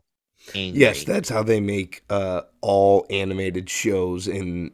Angry. 0.54 0.82
yes 0.82 1.06
that's 1.06 1.30
how 1.30 1.41
they 1.41 1.62
make 1.62 2.04
uh 2.10 2.41
all 2.60 3.06
animated 3.10 3.69
shows 3.69 4.28
in 4.28 4.71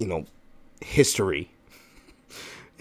you 0.00 0.06
know 0.08 0.24
history 0.80 1.48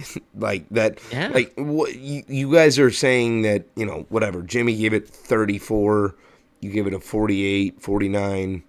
like 0.36 0.68
that 0.70 1.00
yeah. 1.12 1.30
like 1.30 1.54
what 1.58 1.96
you, 1.96 2.24
you 2.28 2.52
guys 2.54 2.80
are 2.80 2.92
saying 2.92 3.42
that 3.44 3.66
you 3.76 3.86
know 3.86 4.06
whatever 4.10 4.42
jimmy 4.42 4.76
gave 4.76 4.94
it 4.94 5.08
34 5.08 6.16
you 6.62 6.72
give 6.72 6.88
it 6.88 6.94
a 6.94 7.00
48 7.00 7.82
49 7.82 8.64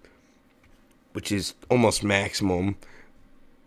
which 1.13 1.31
is 1.31 1.53
almost 1.69 2.03
maximum 2.03 2.75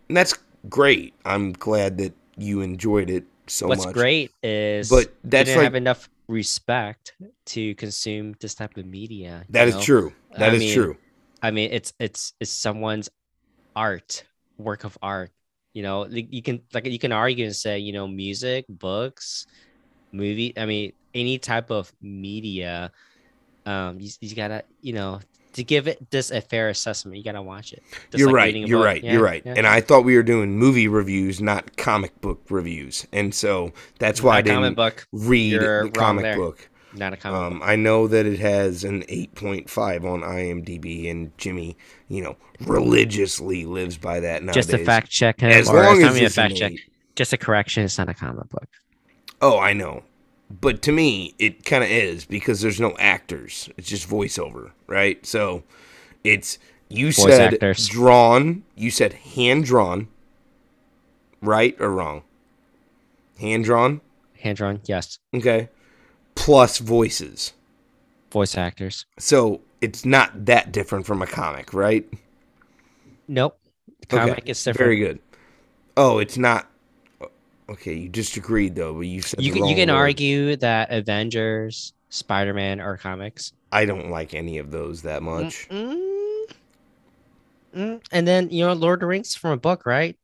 and 0.07 0.17
that's 0.17 0.37
great 0.69 1.13
i'm 1.25 1.53
glad 1.53 1.97
that 1.97 2.13
you 2.37 2.61
enjoyed 2.61 3.09
it 3.09 3.23
so 3.47 3.67
What's 3.67 3.85
much 3.85 3.93
great 3.93 4.31
is, 4.41 4.89
but 4.89 5.13
that's 5.23 5.45
didn't 5.45 5.57
like 5.57 5.63
have 5.65 5.75
enough 5.75 6.09
respect 6.27 7.13
to 7.45 7.75
consume 7.75 8.33
this 8.39 8.55
type 8.55 8.75
of 8.75 8.87
media. 8.87 9.45
that 9.49 9.67
is 9.67 9.75
know? 9.75 9.81
true 9.81 10.13
That 10.31 10.49
I 10.49 10.55
is 10.55 10.59
mean, 10.61 10.73
true 10.73 10.97
I 11.45 11.51
mean, 11.51 11.69
it's 11.71 11.93
it's 11.99 12.33
it's 12.39 12.49
someone's 12.49 13.07
art, 13.75 14.23
work 14.57 14.83
of 14.83 14.97
art. 15.01 15.29
You 15.75 15.83
know, 15.83 16.01
like, 16.09 16.27
you 16.31 16.41
can 16.41 16.61
like 16.73 16.85
you 16.87 16.97
can 16.97 17.11
argue 17.11 17.45
and 17.45 17.55
say, 17.55 17.77
you 17.79 17.91
know, 17.93 18.07
music, 18.07 18.65
books, 18.69 19.45
movie. 20.13 20.53
I 20.57 20.65
mean, 20.65 20.93
any 21.13 21.37
type 21.37 21.69
of 21.69 21.91
media. 22.01 22.91
Um, 23.65 23.99
you, 23.99 24.09
you 24.21 24.35
gotta, 24.35 24.63
you 24.81 24.93
know, 24.93 25.19
to 25.53 25.63
give 25.63 25.87
it 25.87 26.09
this 26.11 26.31
a 26.31 26.39
fair 26.39 26.69
assessment, 26.69 27.17
you 27.17 27.23
gotta 27.23 27.41
watch 27.41 27.73
it. 27.73 27.83
Just 28.11 28.19
you're 28.19 28.27
like 28.27 28.35
right 28.35 28.55
you're 28.55 28.81
right 28.83 29.03
Yeah, 29.03 29.13
you're 29.13 29.23
right 29.23 29.41
yeah. 29.45 29.53
and 29.57 29.65
i 29.67 29.81
thought 29.81 30.03
we 30.05 30.15
were 30.15 30.23
doing 30.23 30.57
movie 30.57 30.87
reviews 30.87 31.41
not 31.41 31.75
comic 31.77 32.19
book 32.21 32.41
reviews 32.49 33.07
and 33.11 33.33
so 33.33 33.71
that's 33.99 34.21
why 34.21 34.33
Not 34.33 34.37
i 34.37 34.41
didn't 34.43 34.55
comic 34.57 34.75
book, 34.75 35.07
read 35.11 35.53
You're 35.53 35.83
the 35.85 35.91
comic 35.91 36.23
there. 36.23 36.35
book 36.37 36.69
not 36.97 37.13
a 37.13 37.17
comic 37.17 37.39
Um, 37.39 37.59
book. 37.59 37.67
I 37.67 37.75
know 37.75 38.07
that 38.07 38.25
it 38.25 38.39
has 38.39 38.83
an 38.83 39.03
8.5 39.03 40.03
on 40.05 40.21
IMDb, 40.21 41.09
and 41.09 41.35
Jimmy, 41.37 41.77
you 42.07 42.21
know, 42.21 42.37
religiously 42.61 43.65
lives 43.65 43.97
by 43.97 44.19
that 44.19 44.43
nowadays. 44.43 44.65
Just 44.67 44.73
a 44.81 44.83
fact 44.85 45.09
check. 45.09 45.41
As 45.43 45.69
or 45.69 45.81
long 45.81 46.01
as 46.03 46.19
a 46.19 46.29
fact 46.29 46.55
check. 46.55 46.73
Just 47.15 47.33
a 47.33 47.37
correction. 47.37 47.83
It's 47.83 47.97
not 47.97 48.09
a 48.09 48.13
comic 48.13 48.49
book. 48.49 48.67
Oh, 49.41 49.57
I 49.59 49.73
know. 49.73 50.03
But 50.61 50.81
to 50.83 50.91
me, 50.91 51.33
it 51.39 51.65
kind 51.65 51.83
of 51.83 51.89
is 51.89 52.25
because 52.25 52.61
there's 52.61 52.79
no 52.79 52.95
actors. 52.99 53.69
It's 53.77 53.89
just 53.89 54.07
voiceover, 54.07 54.71
right? 54.87 55.25
So 55.25 55.63
it's 56.23 56.59
you 56.87 57.07
Voice 57.07 57.15
said 57.35 57.53
actors. 57.55 57.87
drawn, 57.87 58.63
you 58.75 58.91
said 58.91 59.13
hand 59.13 59.65
drawn, 59.65 60.07
right 61.41 61.75
or 61.79 61.89
wrong? 61.89 62.23
Hand 63.39 63.65
drawn, 63.65 64.01
Hand 64.39 64.57
drawn, 64.57 64.81
yes. 64.85 65.17
okay, 65.33 65.69
plus 66.45 66.77
voices. 66.77 67.53
Voice 68.31 68.55
actors. 68.55 69.07
So 69.17 69.61
it's 69.81 70.05
not 70.05 70.45
that 70.45 70.71
different 70.71 71.07
from 71.07 71.23
a 71.23 71.27
comic, 71.27 71.73
right? 71.73 72.07
Nope. 73.27 73.57
Okay, 74.03 74.17
Comic 74.17 74.43
is 74.45 74.63
different. 74.63 74.77
Very 74.77 74.97
good. 74.97 75.19
Oh, 75.97 76.19
it's 76.19 76.37
not. 76.37 76.69
Okay, 77.67 77.95
you 77.95 78.09
disagreed 78.09 78.75
though, 78.75 78.93
but 78.93 79.07
you 79.07 79.23
said 79.23 79.41
you 79.41 79.53
the 79.53 79.59
can, 79.59 79.67
you 79.67 79.75
can 79.75 79.89
word. 79.89 79.95
argue 79.95 80.55
that 80.57 80.91
Avengers, 80.91 81.93
Spider 82.09 82.53
Man 82.53 82.79
are 82.79 82.95
comics. 82.95 83.51
I 83.71 83.85
don't 83.85 84.11
like 84.11 84.35
any 84.35 84.59
of 84.59 84.69
those 84.69 85.01
that 85.01 85.23
much. 85.23 85.67
Mm, 85.69 86.43
mm. 87.75 88.01
And 88.11 88.27
then 88.27 88.51
you 88.51 88.67
know, 88.67 88.73
Lord 88.73 88.97
of 88.97 88.99
the 88.99 89.07
Rings 89.07 89.33
from 89.33 89.49
a 89.53 89.57
book, 89.57 89.87
right? 89.87 90.15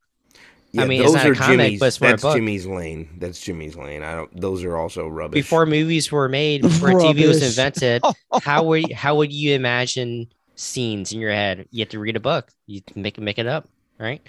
Yeah, 0.73 0.85
mean, 0.85 1.01
it's 1.01 1.11
those 1.11 1.15
not 1.15 1.25
a 1.25 1.29
are 1.31 1.35
comic, 1.35 1.57
Jimmy's. 1.59 1.79
but 1.79 1.85
it's 1.87 2.01
more 2.01 2.09
a 2.09 2.11
that's 2.13 2.21
book. 2.23 2.35
Jimmy's 2.35 2.65
lane. 2.65 3.09
That's 3.17 3.41
Jimmy's 3.41 3.75
lane. 3.75 4.03
I 4.03 4.15
don't. 4.15 4.39
Those 4.39 4.63
are 4.63 4.77
also 4.77 5.07
rubbish. 5.07 5.33
Before 5.43 5.65
movies 5.65 6.11
were 6.11 6.29
made, 6.29 6.61
before 6.61 6.89
TV 6.91 7.27
was 7.27 7.41
Rubbish. 7.41 7.43
invented, 7.57 8.03
how 8.43 8.63
would 8.63 8.91
how 8.93 9.15
would 9.15 9.33
you 9.33 9.53
imagine 9.53 10.27
scenes 10.55 11.11
in 11.11 11.19
your 11.19 11.31
head? 11.31 11.67
You 11.71 11.79
have 11.81 11.89
to 11.89 11.99
read 11.99 12.15
a 12.15 12.19
book. 12.21 12.51
You 12.67 12.81
make 12.95 13.19
make 13.19 13.37
it 13.39 13.47
up, 13.47 13.67
right? 13.99 14.21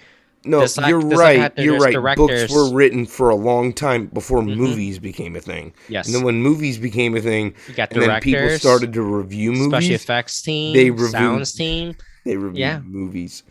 no, 0.45 0.59
just 0.59 0.75
like- 0.77 0.89
you're 0.89 0.99
just 1.01 1.13
like 1.13 1.19
right. 1.19 1.53
how 1.55 1.63
you're 1.63 1.79
right. 1.79 2.17
Books 2.17 2.33
directors- 2.33 2.51
were 2.51 2.73
written 2.73 3.05
for 3.05 3.29
a 3.29 3.35
long 3.35 3.71
time 3.71 4.07
before 4.07 4.41
Mhm. 4.41 4.57
movies 4.57 4.99
became 4.99 5.37
a 5.37 5.39
thing. 5.39 5.71
Yes. 5.87 6.05
And 6.07 6.13
then 6.13 6.23
when 6.23 6.41
movies 6.41 6.77
became 6.77 7.15
a 7.15 7.21
thing, 7.21 7.53
you 7.69 7.73
got 7.75 7.93
and 7.93 8.01
then 8.01 8.09
directors, 8.09 8.33
people 8.33 8.59
started 8.59 8.91
to 8.91 9.01
review 9.03 9.51
movies. 9.53 9.67
special 9.69 9.87
movies, 9.91 10.03
effects 10.03 10.41
team, 10.41 10.73
they 10.73 10.89
reviewed- 10.91 11.11
sounds 11.11 11.53
team. 11.53 11.95
they 12.25 12.35
reviewed 12.35 12.57
Yeah. 12.57 12.79
movies. 12.83 13.43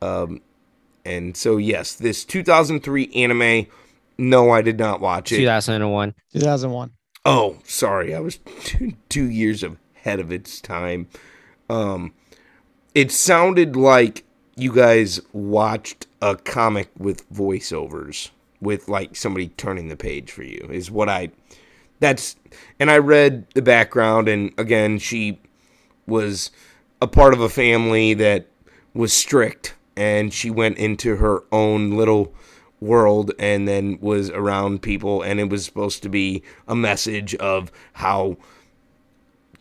Um, 0.00 0.40
and 1.04 1.36
so 1.36 1.56
yes, 1.56 1.94
this 1.94 2.24
2003 2.24 3.12
anime. 3.14 3.66
No, 4.18 4.50
I 4.50 4.62
did 4.62 4.78
not 4.78 5.00
watch 5.00 5.32
it. 5.32 5.36
2001. 5.36 6.14
2001. 6.32 6.90
Oh, 7.24 7.58
sorry, 7.64 8.14
I 8.14 8.20
was 8.20 8.38
two, 8.64 8.94
two 9.08 9.30
years 9.30 9.62
ahead 9.62 10.20
of 10.20 10.32
its 10.32 10.60
time. 10.60 11.08
Um, 11.70 12.14
it 12.94 13.10
sounded 13.10 13.76
like 13.76 14.24
you 14.56 14.72
guys 14.72 15.20
watched 15.32 16.06
a 16.20 16.36
comic 16.36 16.90
with 16.98 17.28
voiceovers, 17.32 18.30
with 18.60 18.88
like 18.88 19.16
somebody 19.16 19.48
turning 19.48 19.88
the 19.88 19.96
page 19.96 20.30
for 20.30 20.42
you. 20.42 20.68
Is 20.70 20.90
what 20.90 21.08
I. 21.08 21.30
That's 22.00 22.36
and 22.80 22.90
I 22.90 22.98
read 22.98 23.46
the 23.54 23.62
background, 23.62 24.28
and 24.28 24.52
again, 24.58 24.98
she 24.98 25.40
was 26.06 26.50
a 27.00 27.06
part 27.06 27.32
of 27.32 27.40
a 27.40 27.48
family 27.48 28.14
that 28.14 28.46
was 28.94 29.12
strict, 29.12 29.74
and 29.96 30.32
she 30.32 30.50
went 30.50 30.78
into 30.78 31.16
her 31.16 31.44
own 31.52 31.92
little 31.92 32.34
world 32.80 33.30
and 33.38 33.68
then 33.68 33.98
was 34.00 34.28
around 34.30 34.82
people 34.82 35.22
and 35.22 35.38
it 35.38 35.48
was 35.48 35.64
supposed 35.64 36.02
to 36.02 36.08
be 36.08 36.42
a 36.66 36.74
message 36.74 37.34
of 37.36 37.70
how 37.94 38.36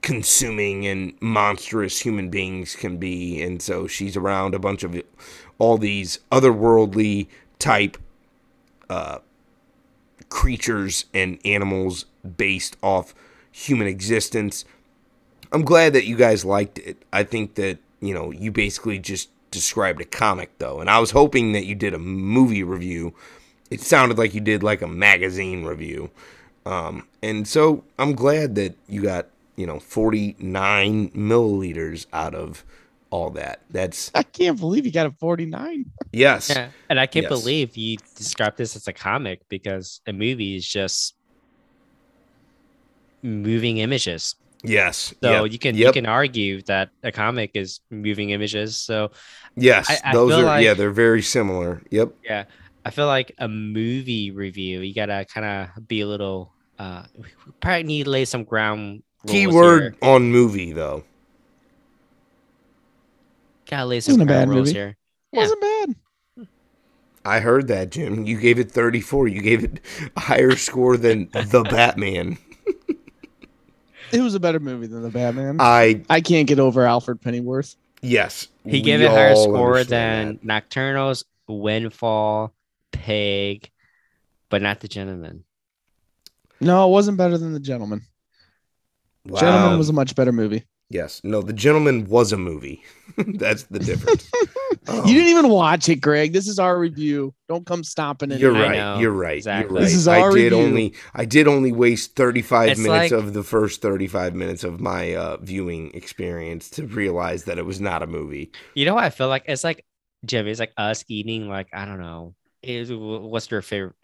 consuming 0.01 0.87
and 0.87 1.13
monstrous 1.21 1.99
human 1.99 2.29
beings 2.29 2.75
can 2.75 2.97
be. 2.97 3.41
And 3.41 3.61
so 3.61 3.87
she's 3.87 4.17
around 4.17 4.55
a 4.55 4.59
bunch 4.59 4.83
of 4.83 4.99
all 5.59 5.77
these 5.77 6.19
otherworldly 6.31 7.27
type 7.59 7.97
uh, 8.89 9.19
creatures 10.29 11.05
and 11.13 11.39
animals 11.45 12.05
based 12.37 12.77
off 12.81 13.13
human 13.51 13.87
existence. 13.87 14.65
I'm 15.51 15.63
glad 15.63 15.93
that 15.93 16.05
you 16.05 16.15
guys 16.15 16.43
liked 16.43 16.79
it. 16.79 17.03
I 17.13 17.23
think 17.23 17.55
that 17.55 17.77
you 17.99 18.13
know 18.13 18.31
you 18.31 18.51
basically 18.51 18.97
just 18.97 19.29
described 19.51 20.01
a 20.01 20.05
comic 20.05 20.57
though 20.57 20.79
and 20.79 20.89
i 20.89 20.99
was 20.99 21.11
hoping 21.11 21.51
that 21.51 21.65
you 21.65 21.75
did 21.75 21.93
a 21.93 21.99
movie 21.99 22.63
review 22.63 23.13
it 23.69 23.81
sounded 23.81 24.17
like 24.17 24.33
you 24.33 24.41
did 24.41 24.63
like 24.63 24.81
a 24.81 24.87
magazine 24.87 25.63
review 25.63 26.09
um, 26.65 27.07
and 27.21 27.47
so 27.47 27.83
i'm 27.99 28.13
glad 28.13 28.55
that 28.55 28.75
you 28.87 29.01
got 29.01 29.27
you 29.55 29.65
know 29.67 29.79
49 29.79 31.09
milliliters 31.11 32.05
out 32.13 32.33
of 32.33 32.63
all 33.09 33.29
that 33.31 33.59
that's 33.69 34.09
I 34.15 34.23
can't 34.23 34.57
believe 34.57 34.85
you 34.85 34.91
got 34.91 35.05
a 35.05 35.11
49. 35.11 35.85
yes 36.13 36.49
Yeah, 36.49 36.69
and 36.89 36.97
I 36.97 37.05
can't 37.07 37.23
Yes. 37.23 37.41
believe 37.41 37.75
you 37.75 37.97
described 38.15 38.57
this 38.57 38.75
as 38.77 38.87
a 38.87 38.93
comic 38.93 39.41
because 39.49 39.99
a 40.07 40.13
movie 40.13 40.55
is 40.55 40.65
just 40.65 41.15
moving 43.21 43.77
images. 43.77 44.35
Yes. 44.63 45.13
So 45.23 45.43
yep, 45.43 45.51
you 45.51 45.59
can 45.59 45.75
you 45.75 45.91
can 45.91 46.05
argue 46.05 46.61
that 46.63 46.89
a 47.03 47.11
comic 47.11 47.51
is 47.55 47.79
moving 47.89 48.29
images. 48.29 48.77
So 48.77 49.11
Yes. 49.55 49.89
I- 49.89 50.09
I 50.11 50.13
those 50.13 50.33
feel 50.35 50.47
are 50.47 50.61
yeah, 50.61 50.73
they're 50.75 50.91
very 50.91 51.21
similar. 51.21 51.81
Yep. 51.89 52.13
yeah, 52.23 52.45
I 52.85 52.91
feel 52.91 53.07
like 53.07 53.33
a 53.39 53.47
movie 53.47 54.31
review, 54.31 54.81
you 54.81 54.93
gotta 54.93 55.25
kind 55.25 55.45
of 55.75 55.87
be 55.87 56.01
a 56.01 56.07
little. 56.07 56.53
uh 56.79 57.03
we 57.17 57.25
Probably 57.59 57.83
need 57.83 58.03
to 58.05 58.09
lay 58.11 58.25
some 58.25 58.43
ground. 58.43 59.03
Keyword 59.27 59.81
here. 59.81 59.95
on 60.01 60.31
movie 60.31 60.71
though. 60.73 61.03
Gotta 63.69 63.85
lay 63.85 63.99
some 63.99 64.13
Wasn't 64.13 64.29
a 64.29 64.33
ground 64.33 64.49
bad 64.49 64.55
rules 64.55 64.67
movie. 64.69 64.79
here. 64.79 64.97
Yeah. 65.31 65.39
Wasn't 65.39 65.61
bad. 65.61 65.95
I 67.23 67.39
heard 67.39 67.67
that, 67.67 67.91
Jim. 67.91 68.25
You 68.25 68.39
gave 68.39 68.57
it 68.57 68.71
34. 68.71 69.27
You 69.27 69.41
gave 69.41 69.63
it 69.63 69.79
a 70.15 70.19
higher 70.19 70.55
score 70.55 70.97
than 70.97 71.29
The 71.33 71.61
Batman. 71.69 72.37
It 74.13 74.21
was 74.21 74.35
a 74.35 74.39
better 74.39 74.59
movie 74.59 74.87
than 74.87 75.01
the 75.01 75.09
Batman. 75.09 75.57
I 75.59 76.03
I 76.09 76.21
can't 76.21 76.47
get 76.47 76.59
over 76.59 76.85
Alfred 76.85 77.21
Pennyworth. 77.21 77.75
yes. 78.01 78.47
He 78.65 78.81
gave 78.81 79.01
it 79.01 79.09
higher 79.09 79.35
score 79.35 79.73
understand 79.77 80.39
than 80.43 80.47
Nocturnals, 80.47 81.23
Windfall, 81.47 82.53
Pig, 82.91 83.69
but 84.49 84.61
not 84.61 84.79
the 84.81 84.87
Gentleman. 84.87 85.43
No, 86.59 86.87
it 86.87 86.91
wasn't 86.91 87.17
better 87.17 87.37
than 87.39 87.53
The 87.53 87.59
Gentleman. 87.59 88.01
that. 89.25 89.39
Gentleman 89.39 89.77
was 89.79 89.89
a 89.89 89.93
much 89.93 90.13
better 90.15 90.31
movie. 90.31 90.63
Yes. 90.91 91.21
No, 91.23 91.41
The 91.41 91.53
Gentleman 91.53 92.05
was 92.05 92.31
a 92.31 92.37
movie. 92.37 92.83
That's 93.17 93.63
the 93.63 93.79
difference. 93.79 94.29
Um, 94.87 94.97
you 95.05 95.13
didn't 95.13 95.29
even 95.29 95.49
watch 95.49 95.89
it, 95.89 95.97
Greg. 95.97 96.33
This 96.33 96.47
is 96.47 96.59
our 96.59 96.77
review. 96.79 97.33
Don't 97.49 97.65
come 97.65 97.83
stomping 97.83 98.31
in. 98.31 98.39
You're 98.39 98.53
right. 98.53 98.99
You're 98.99 99.11
right. 99.11 99.37
exactly. 99.37 99.73
You're 99.73 99.79
right. 99.79 99.83
This 99.83 99.93
is 99.95 100.07
I 100.07 100.21
our 100.21 100.31
did 100.31 100.51
review. 100.51 100.57
only 100.57 100.93
I 101.13 101.25
did 101.25 101.47
only 101.47 101.71
waste 101.71 102.15
35 102.15 102.69
It's 102.69 102.79
minutes 102.79 103.11
like- 103.11 103.23
of 103.23 103.33
the 103.33 103.43
first 103.43 103.81
35 103.81 104.35
minutes 104.35 104.63
of 104.63 104.79
my 104.79 105.15
uh, 105.15 105.37
viewing 105.37 105.93
experience 105.93 106.69
to 106.71 106.87
realize 106.87 107.43
that 107.45 107.57
it 107.57 107.65
was 107.65 107.81
not 107.81 108.03
a 108.03 108.07
movie. 108.07 108.51
You 108.75 108.85
know 108.85 108.95
what 108.95 109.03
I 109.03 109.09
feel 109.09 109.27
like? 109.27 109.43
It's 109.47 109.63
like 109.63 109.85
Jimmy. 110.25 110.51
It's 110.51 110.59
like 110.59 110.73
us 110.77 111.03
eating 111.07 111.49
like 111.49 111.67
I 111.73 111.85
don't 111.85 111.99
know. 111.99 112.35
Is 112.63 112.91
what's 112.93 113.49
your 113.49 113.61
favorite? 113.61 113.95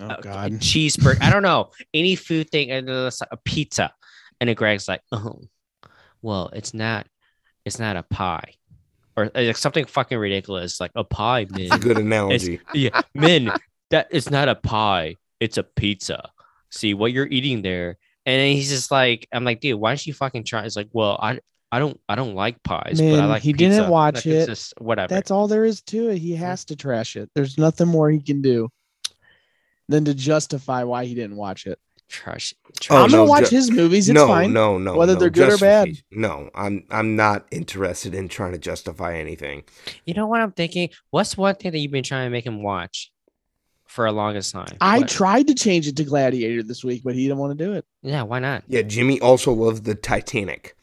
Oh 0.00 0.06
uh, 0.06 0.20
God. 0.20 0.52
cheeseburger. 0.60 1.20
I 1.20 1.30
don't 1.30 1.42
know 1.42 1.70
any 1.92 2.14
food 2.14 2.50
thing, 2.50 2.70
and 2.70 2.86
then 2.86 3.06
it's 3.06 3.20
a 3.22 3.36
pizza, 3.38 3.92
and 4.40 4.48
then 4.48 4.54
Greg's 4.54 4.86
like, 4.86 5.00
oh, 5.10 5.40
well, 6.22 6.50
it's 6.52 6.74
not, 6.74 7.06
it's 7.64 7.78
not 7.78 7.96
a 7.96 8.02
pie, 8.04 8.54
or 9.16 9.26
uh, 9.34 9.42
like 9.42 9.56
something 9.56 9.84
fucking 9.84 10.18
ridiculous 10.18 10.80
like 10.80 10.92
a 10.94 11.04
pie, 11.04 11.46
It's 11.54 11.74
a 11.74 11.78
good 11.78 11.98
analogy. 11.98 12.60
yeah, 12.74 13.00
men, 13.14 13.52
that 13.90 14.08
it's 14.10 14.30
not 14.30 14.48
a 14.48 14.54
pie, 14.54 15.16
it's 15.40 15.58
a 15.58 15.62
pizza. 15.62 16.30
See 16.70 16.94
what 16.94 17.12
you're 17.12 17.26
eating 17.26 17.62
there, 17.62 17.96
and 18.26 18.52
he's 18.56 18.68
just 18.68 18.90
like, 18.90 19.26
I'm 19.32 19.44
like, 19.44 19.60
dude, 19.60 19.80
why 19.80 19.90
don't 19.90 20.06
you 20.06 20.12
fucking 20.14 20.44
try? 20.44 20.64
It's 20.64 20.76
like, 20.76 20.88
well, 20.92 21.18
I. 21.20 21.40
I 21.70 21.80
don't. 21.80 22.00
I 22.08 22.14
don't 22.14 22.34
like 22.34 22.62
pies, 22.62 22.98
but 22.98 23.06
I 23.08 23.16
Man, 23.18 23.28
like. 23.28 23.42
he 23.42 23.52
didn't 23.52 23.90
watch 23.90 24.24
Like, 24.24 24.26
it. 24.26 24.46
just 24.46 24.72
whatever. 24.80 25.12
That's 25.14 25.30
all 25.30 25.48
there 25.48 25.66
is 25.66 25.82
to 25.82 26.08
it. 26.08 26.16
He 26.16 26.34
has 26.34 26.64
to 26.64 26.76
trash 26.76 27.14
it. 27.14 27.28
There's 27.34 27.58
nothing 27.58 27.88
more 27.88 28.08
he 28.10 28.22
can 28.22 28.40
do 28.40 28.70
than 29.86 30.06
to 30.06 30.14
justify 30.14 30.84
why 30.84 31.04
he 31.04 31.14
didn't 31.14 31.36
watch 31.36 31.66
it. 31.66 31.78
Trash. 32.08 32.54
Oh. 32.90 32.96
I'm 33.04 33.10
gonna 33.10 33.24
no, 33.24 33.24
watch 33.24 33.50
ju- 33.50 33.56
his 33.56 33.70
movies. 33.70 34.08
It's 34.08 34.14
no, 34.14 34.26
fine. 34.26 34.52
no, 34.52 34.78
no. 34.78 34.96
whether 34.96 35.14
no, 35.14 35.20
they're 35.20 35.30
good 35.30 35.52
or 35.52 35.58
bad. 35.58 35.90
No, 36.10 36.50
I'm 36.54 36.84
I'm 36.90 37.16
not 37.16 37.46
interested 37.50 38.14
in 38.14 38.28
trying 38.28 38.52
to 38.52 38.58
justify 38.58 39.16
anything. 39.16 39.64
You 40.06 40.14
know 40.14 40.26
what 40.26 40.40
I'm 40.40 40.52
thinking? 40.52 40.90
What's 41.10 41.36
one 41.36 41.54
thing 41.54 41.72
that 41.72 41.78
you've 41.78 41.92
been 41.92 42.04
trying 42.04 42.26
to 42.26 42.30
make 42.30 42.46
him 42.46 42.62
watch 42.62 43.10
for 43.86 44.06
a 44.06 44.12
longest 44.12 44.52
time? 44.52 44.76
I 44.80 44.98
What- 44.98 45.08
tried 45.08 45.46
to 45.48 45.54
change 45.54 45.86
it 45.88 45.96
to 45.96 46.04
Gladiator 46.04 46.62
this 46.62 46.82
week, 46.84 47.02
but 47.04 47.14
he 47.14 47.22
didn't 47.24 47.38
want 47.38 47.56
to 47.58 47.64
do 47.64 47.72
it. 47.74 47.84
Yeah, 48.02 48.22
why 48.22 48.38
not? 48.38 48.64
Yeah, 48.68 48.82
Jimmy 48.82 49.20
also 49.20 49.52
loves 49.52 49.82
the 49.82 49.94
Titanic. 49.94 50.74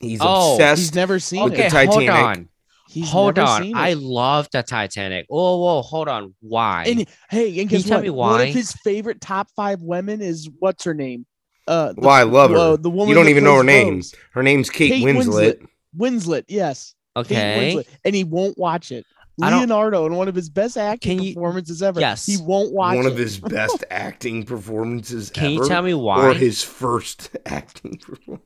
He's 0.00 0.20
Oh, 0.22 0.52
obsessed. 0.54 0.80
He's 0.80 0.94
never 0.94 1.18
seen 1.18 1.42
With 1.44 1.54
the 1.54 1.66
Okay, 1.66 1.82
it. 1.82 1.88
hold 1.88 2.00
Titanic. 2.02 2.24
on. 2.38 2.48
He's 2.88 3.10
hold 3.10 3.36
never 3.36 3.48
on. 3.48 3.62
seen 3.62 3.76
I 3.76 3.90
it. 3.90 3.98
love 3.98 4.48
the 4.50 4.62
Titanic. 4.62 5.26
Oh, 5.30 5.58
whoa, 5.62 5.82
hold 5.82 6.08
on. 6.08 6.34
Why? 6.40 6.84
And 6.86 7.06
hey, 7.28 7.48
and 7.48 7.56
you 7.56 7.64
guess 7.66 7.84
tell 7.84 7.98
what? 7.98 8.04
me 8.04 8.10
One 8.10 8.40
of 8.40 8.48
his 8.48 8.72
favorite 8.72 9.20
top 9.20 9.48
five 9.54 9.82
women 9.82 10.20
is 10.22 10.48
what's 10.58 10.84
her 10.84 10.94
name? 10.94 11.26
Uh, 11.66 11.92
the, 11.92 12.00
Well, 12.00 12.10
I 12.10 12.22
love 12.22 12.50
her. 12.50 12.56
uh, 12.56 12.76
the 12.76 12.88
woman 12.88 13.08
you 13.10 13.14
don't 13.14 13.28
even 13.28 13.44
know 13.44 13.56
her 13.56 13.62
plays 13.62 13.84
name. 13.84 13.94
Rose. 13.96 14.14
Her 14.32 14.42
name's 14.42 14.70
Kate, 14.70 14.90
Kate 14.90 15.04
Winslet. 15.04 15.66
Winslet, 15.96 16.44
yes. 16.48 16.94
Okay. 17.14 17.74
Winslet, 17.74 17.86
and 18.06 18.14
he 18.14 18.24
won't 18.24 18.56
watch 18.56 18.90
it. 18.90 19.04
I 19.42 19.50
don't- 19.50 19.60
Leonardo 19.60 20.06
in 20.06 20.14
one 20.14 20.28
of 20.28 20.34
his 20.34 20.48
best 20.50 20.76
acting 20.76 21.20
you- 21.22 21.34
performances 21.34 21.82
ever. 21.82 22.00
Yes. 22.00 22.26
he 22.26 22.36
won't 22.38 22.72
watch 22.72 22.96
One 22.96 23.06
it. 23.06 23.12
of 23.12 23.16
his 23.18 23.38
best 23.38 23.84
acting 23.90 24.44
performances 24.44 25.30
Can 25.30 25.44
ever. 25.44 25.52
you 25.54 25.68
tell 25.68 25.82
me 25.82 25.94
why? 25.94 26.26
Or 26.26 26.34
his 26.34 26.62
first 26.62 27.30
acting 27.46 27.98
performance. 27.98 28.42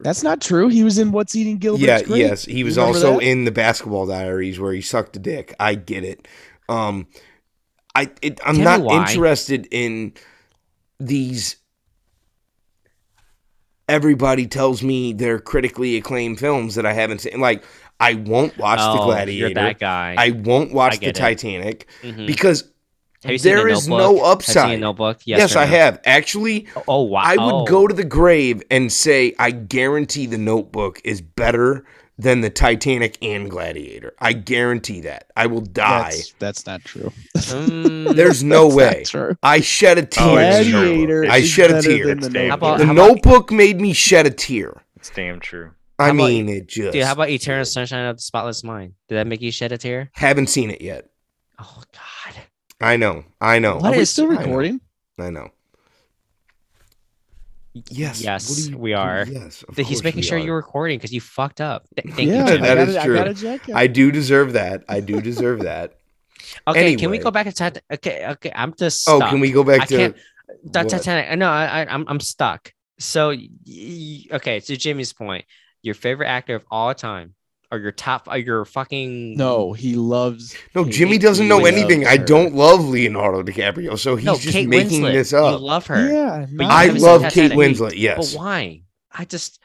That's 0.00 0.22
not 0.22 0.40
true. 0.40 0.68
He 0.68 0.84
was 0.84 0.98
in 0.98 1.12
What's 1.12 1.34
Eating 1.36 1.58
Gilbert's 1.58 1.82
yeah, 1.86 2.02
Grape. 2.02 2.18
yes. 2.18 2.44
He 2.44 2.62
was 2.64 2.76
also 2.78 3.14
that? 3.14 3.22
in 3.22 3.44
the 3.44 3.50
Basketball 3.50 4.06
Diaries 4.06 4.58
where 4.60 4.72
he 4.72 4.80
sucked 4.80 5.16
a 5.16 5.18
dick. 5.18 5.54
I 5.58 5.74
get 5.76 6.04
it. 6.04 6.26
Um, 6.68 7.06
I 7.94 8.10
it, 8.22 8.40
I'm 8.44 8.56
Tell 8.56 8.82
not 8.82 9.08
interested 9.10 9.66
in 9.70 10.12
these. 11.00 11.56
Everybody 13.88 14.46
tells 14.46 14.82
me 14.82 15.12
they're 15.12 15.38
critically 15.38 15.96
acclaimed 15.96 16.38
films 16.40 16.74
that 16.76 16.86
I 16.86 16.94
haven't 16.94 17.20
seen. 17.20 17.38
Like 17.40 17.62
I 18.00 18.14
won't 18.14 18.56
watch 18.58 18.78
The 18.78 19.00
Oh, 19.00 19.04
Gladiator. 19.06 19.46
You're 19.46 19.54
that 19.54 19.78
guy. 19.78 20.14
I 20.18 20.30
won't 20.30 20.72
watch 20.72 20.94
I 20.94 20.96
The 20.96 21.06
it. 21.08 21.14
Titanic 21.14 21.86
Mhm. 22.02 22.26
because 22.26 22.70
Have 23.22 23.32
you 23.32 23.38
seen 23.38 23.54
there 23.54 23.64
The 23.64 23.70
is 23.70 23.88
Notebook? 23.88 23.98
no 23.98 24.06
Have 24.06 24.14
you 24.14 24.18
seen 24.18 24.32
upside. 24.32 24.70
The 24.76 24.80
Notebook? 24.80 25.18
Yes, 25.24 25.56
or 25.56 25.60
I 25.60 25.64
no? 25.64 25.70
have. 25.70 26.00
Actually, 26.04 26.66
Oh 26.86 27.02
wow. 27.02 27.20
I 27.24 27.36
would 27.36 27.54
oh. 27.54 27.64
go 27.64 27.86
to 27.86 27.94
the 27.94 28.04
grave 28.04 28.62
and 28.70 28.92
say 28.92 29.34
I 29.38 29.50
guarantee 29.52 30.26
the 30.26 30.38
Notebook 30.38 31.00
is 31.04 31.20
better 31.22 31.84
than 32.18 32.42
the 32.42 32.50
Titanic 32.50 33.16
and 33.22 33.50
Gladiator. 33.50 34.12
I 34.20 34.34
guarantee 34.34 35.00
that. 35.00 35.30
I 35.36 35.46
will 35.46 35.62
die. 35.62 36.10
That's, 36.12 36.34
that's 36.38 36.66
not 36.66 36.84
true. 36.84 37.10
Mm, 37.36 38.14
There's 38.16 38.44
no 38.44 38.64
That's 38.68 38.74
way. 38.76 38.98
not 38.98 39.04
true. 39.06 39.36
I 39.42 39.60
shed 39.60 39.98
a 39.98 40.02
Oh, 40.02 40.04
tear. 40.04 40.60
it's. 40.60 40.70
Gladiator. 40.70 41.24
I 41.28 41.42
shed 41.42 41.70
a 41.72 41.82
tear. 41.82 42.04
the 42.06 42.12
It's 42.12 42.28
damn 42.28 42.48
How 42.50 42.54
about- 42.54 42.78
the 42.78 42.86
how 42.86 42.92
Notebook 42.92 43.50
made 43.50 43.80
me 43.80 43.92
shed 43.92 44.26
a 44.26 44.30
tear. 44.30 44.82
It's 44.96 45.10
damn 45.10 45.40
true. 45.40 45.70
I 45.98 46.06
How 46.06 46.10
about- 46.10 46.16
mean, 46.28 46.48
it 46.48 46.66
just. 46.66 46.92
Dude, 46.92 47.04
how 47.04 47.12
about 47.12 47.28
Eternal 47.30 47.64
Sunshine 47.64 48.06
of 48.06 48.16
the 48.16 48.22
Spotless 48.22 48.64
Mind? 48.64 48.94
Did 49.08 49.14
that 49.16 49.26
make 49.26 49.40
you 49.40 49.52
shed 49.52 49.70
a 49.72 49.78
tear? 49.78 50.10
Haven't 50.14 50.48
seen 50.48 50.70
it 50.70 50.80
yet. 50.80 51.08
Oh 51.58 51.82
God. 51.92 52.34
I 52.80 52.96
know. 52.96 53.24
I 53.40 53.60
know. 53.60 53.76
What 53.76 53.92
Are 53.92 53.96
we 53.96 53.98
is- 54.02 54.10
still 54.10 54.26
I 54.30 54.34
know. 54.34 54.40
recording? 54.40 54.80
I 55.18 55.30
know. 55.30 55.50
Yes. 57.90 58.20
Yes, 58.22 58.68
you- 58.68 58.78
we 58.78 58.92
are. 58.92 59.26
Yes. 59.28 59.64
of 59.68 59.76
He's 59.76 59.86
course 59.86 60.04
making 60.04 60.18
we 60.18 60.22
sure 60.22 60.38
are. 60.38 60.40
you're 60.40 60.56
recording 60.56 60.96
because 60.98 61.12
you 61.12 61.20
fucked 61.20 61.60
up. 61.60 61.86
Th- 61.96 62.14
Thank 62.14 62.28
yeah, 62.30 62.40
you, 62.42 62.46
Jim. 62.52 62.60
That 62.62 62.78
I 62.78 62.84
gotta, 62.86 63.04
true. 63.04 63.14
I 63.14 63.18
gotta 63.18 63.34
check 63.34 63.68
it. 63.68 63.74
I 63.74 63.86
do 63.88 64.12
deserve 64.12 64.52
that. 64.52 64.84
I 64.88 65.00
do 65.00 65.20
deserve 65.20 65.60
that. 65.62 65.98
Okay, 66.68 66.94
can 66.96 67.10
we 67.10 67.18
go 67.18 67.30
back 67.30 67.46
to 67.46 67.52
Titan? 67.52 67.82
Okay, 67.90 68.26
okay, 68.32 68.52
I'm 68.54 68.74
just 68.74 69.08
Oh, 69.08 69.18
can 69.18 69.40
we 69.40 69.50
go 69.50 69.64
back 69.64 69.82
I 69.82 69.84
to 69.86 70.14
That? 70.72 70.88
Titanic. 70.90 71.38
No, 71.38 71.48
I, 71.48 71.64
I, 71.82 71.86
I'm 71.92 72.04
I'm 72.06 72.20
stuck. 72.20 72.72
So, 72.98 73.30
y- 73.30 73.48
y- 73.66 74.24
okay, 74.32 74.60
to 74.60 74.76
Jimmy's 74.76 75.12
point, 75.14 75.46
your 75.84 75.94
favorite 75.94 76.26
actor 76.28 76.54
of 76.56 76.64
all 76.70 76.92
time, 76.94 77.34
or 77.70 77.78
your 77.78 77.92
top, 77.92 78.26
or 78.28 78.38
your 78.38 78.64
fucking 78.64 79.36
No, 79.36 79.72
he 79.72 79.94
loves. 79.96 80.56
No, 80.74 80.84
Kate 80.84 80.92
Jimmy 80.94 81.18
doesn't 81.18 81.46
know 81.46 81.66
anything. 81.66 82.06
I 82.06 82.16
don't 82.16 82.54
love 82.54 82.84
Leonardo 82.88 83.42
DiCaprio, 83.42 83.98
so 83.98 84.16
he's 84.16 84.24
no, 84.24 84.34
just 84.36 84.52
Kate 84.52 84.68
making 84.68 85.02
Winslet. 85.02 85.12
this 85.12 85.32
You 85.32 85.38
up. 85.38 85.60
love 85.60 85.86
her. 85.88 86.10
Yeah, 86.10 86.46
But 86.52 86.66
I 86.66 86.86
love 86.86 87.30
Kate 87.32 87.52
Winslet, 87.52 87.90
But 87.90 87.98
yes, 87.98 88.32
but 88.34 88.38
why? 88.40 88.82
I 89.12 89.24
just 89.26 89.60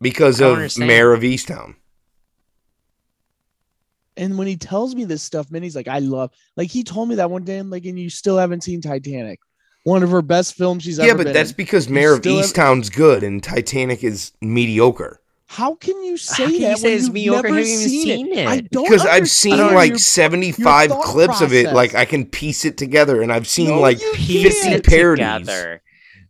because 0.00 0.40
I 0.42 0.46
of 0.46 0.52
understand. 0.54 0.88
Mare 0.88 1.12
of 1.12 1.22
Easttown. 1.22 1.74
And 4.18 4.38
when 4.38 4.46
he 4.46 4.56
tells 4.56 4.94
me 4.94 5.04
this 5.04 5.22
stuff, 5.22 5.50
man, 5.50 5.62
he's 5.62 5.76
like, 5.76 5.88
I 5.88 5.98
love. 5.98 6.30
Like 6.56 6.70
he 6.70 6.84
told 6.84 7.08
me 7.08 7.16
that 7.16 7.30
one 7.30 7.44
day, 7.44 7.58
I'm 7.58 7.70
like, 7.70 7.84
and 7.84 7.98
you 7.98 8.08
still 8.08 8.38
haven't 8.38 8.62
seen 8.62 8.80
Titanic, 8.80 9.40
one 9.84 10.02
of 10.02 10.10
her 10.10 10.22
best 10.22 10.54
films 10.54 10.82
she's 10.84 10.98
Yeah, 10.98 11.06
ever 11.06 11.18
but 11.18 11.24
been 11.24 11.32
that's 11.34 11.50
in. 11.50 11.56
because 11.56 11.88
Mare 11.88 12.14
of 12.14 12.20
still 12.20 12.36
have- 12.36 12.46
Easttown's 12.46 12.88
good 12.90 13.22
and 13.22 13.42
Titanic 13.42 14.02
is 14.02 14.32
mediocre. 14.40 15.20
How 15.48 15.76
can 15.76 16.02
you 16.04 16.16
say 16.16 16.42
how 16.44 16.50
can 16.50 16.60
that 16.60 16.70
you 16.70 16.76
say 16.76 16.88
when 16.88 16.94
it's 16.96 17.04
you've 17.04 17.14
mediocre? 17.14 17.48
never 17.50 17.64
seen, 17.64 17.88
seen 17.88 18.32
it? 18.32 18.38
it. 18.38 18.48
I 18.48 18.60
don't 18.60 18.84
Because 18.84 19.06
I've 19.06 19.30
seen 19.30 19.52
understand 19.54 19.74
like 19.76 19.88
your- 19.90 19.98
75 19.98 20.90
thought 20.90 21.04
clips 21.04 21.40
of 21.40 21.52
it. 21.52 21.72
Like 21.72 21.94
I 21.94 22.04
can 22.04 22.26
piece 22.26 22.64
it 22.64 22.76
together, 22.76 23.22
and 23.22 23.32
I've 23.32 23.46
seen 23.46 23.68
No, 23.68 23.80
like 23.80 24.00
you 24.00 24.50
50 24.50 24.80
parodies. 24.80 25.24
together. 25.46 25.82